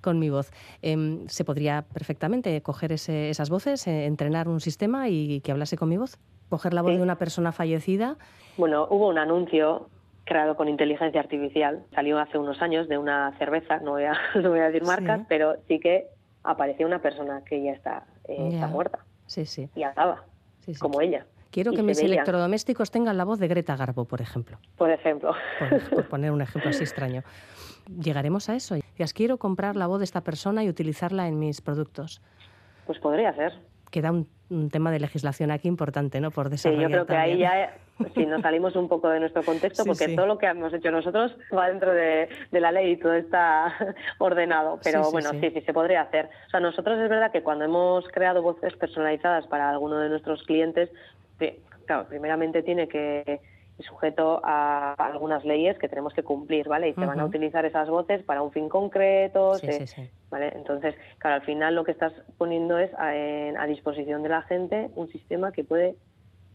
[0.00, 5.42] con mi voz, em, se podría perfectamente coger esas voces, eh, entrenar un sistema y
[5.42, 6.18] que hablase con mi voz.
[6.54, 8.16] Coger la voz de una persona fallecida.
[8.56, 9.88] Bueno, hubo un anuncio
[10.22, 11.82] creado con inteligencia artificial.
[11.92, 15.22] Salió hace unos años de una cerveza, no voy a, no voy a decir marcas,
[15.28, 16.06] pero sí que
[16.44, 19.00] apareció una persona que ya está, eh, está muerta.
[19.26, 19.68] Sí, sí.
[19.74, 20.22] Y andaba,
[20.78, 21.26] como ella.
[21.50, 24.58] Quiero que mis electrodomésticos tengan la voz de Greta Garbo, por ejemplo.
[24.76, 25.34] Por ejemplo.
[25.90, 27.24] Por, poner un ejemplo así extraño.
[28.00, 28.76] Llegaremos a eso.
[29.12, 32.22] quiero comprar la voz de esta persona y utilizarla en mis productos.
[32.86, 33.54] Pues podría ser
[33.94, 34.28] queda un,
[34.70, 36.30] tema de legislación aquí importante, ¿no?
[36.30, 36.88] Por desarrollar.
[36.88, 37.74] Sí, yo creo que ahí ya,
[38.14, 41.36] si nos salimos un poco de nuestro contexto, porque todo lo que hemos hecho nosotros
[41.56, 43.74] va dentro de, la ley y todo está
[44.18, 44.78] ordenado.
[44.82, 46.28] Pero bueno, sí, sí, se podría hacer.
[46.46, 50.42] O sea, nosotros es verdad que cuando hemos creado voces personalizadas para alguno de nuestros
[50.42, 50.90] clientes,
[51.86, 53.40] claro, primeramente tiene que
[53.80, 56.90] sujeto a algunas leyes que tenemos que cumplir, ¿vale?
[56.90, 59.52] Y se van a utilizar esas voces para un fin concreto,
[60.30, 60.52] ¿vale?
[60.54, 65.08] Entonces, claro, al final lo que estás poniendo es a disposición de la gente un
[65.08, 65.96] sistema que puede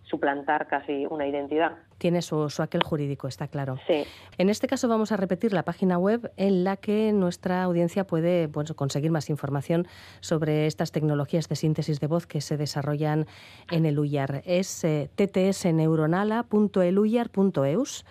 [0.03, 1.74] suplantar casi una identidad.
[2.00, 3.78] Tiene su, aquel jurídico, está claro.
[3.86, 4.04] Sí.
[4.39, 8.50] En este caso vamos a repetir la página web en la que nuestra audiencia puede
[8.76, 9.88] conseguir más información
[10.22, 13.28] sobre estas tecnologías de síntesis de voz que se desarrollan
[13.70, 14.41] en el UYAR.
[14.45, 18.06] Es eh, ttsneuronala.eluyar.eus.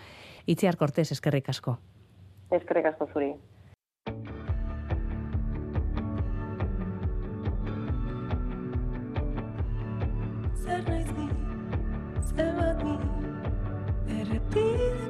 [0.45, 1.79] Itziar Cortés, es que ricasco.
[2.51, 3.35] Es que ricasco, Zuri.
[10.63, 11.11] Zer naiz
[12.77, 13.08] ni
[14.51, 15.08] be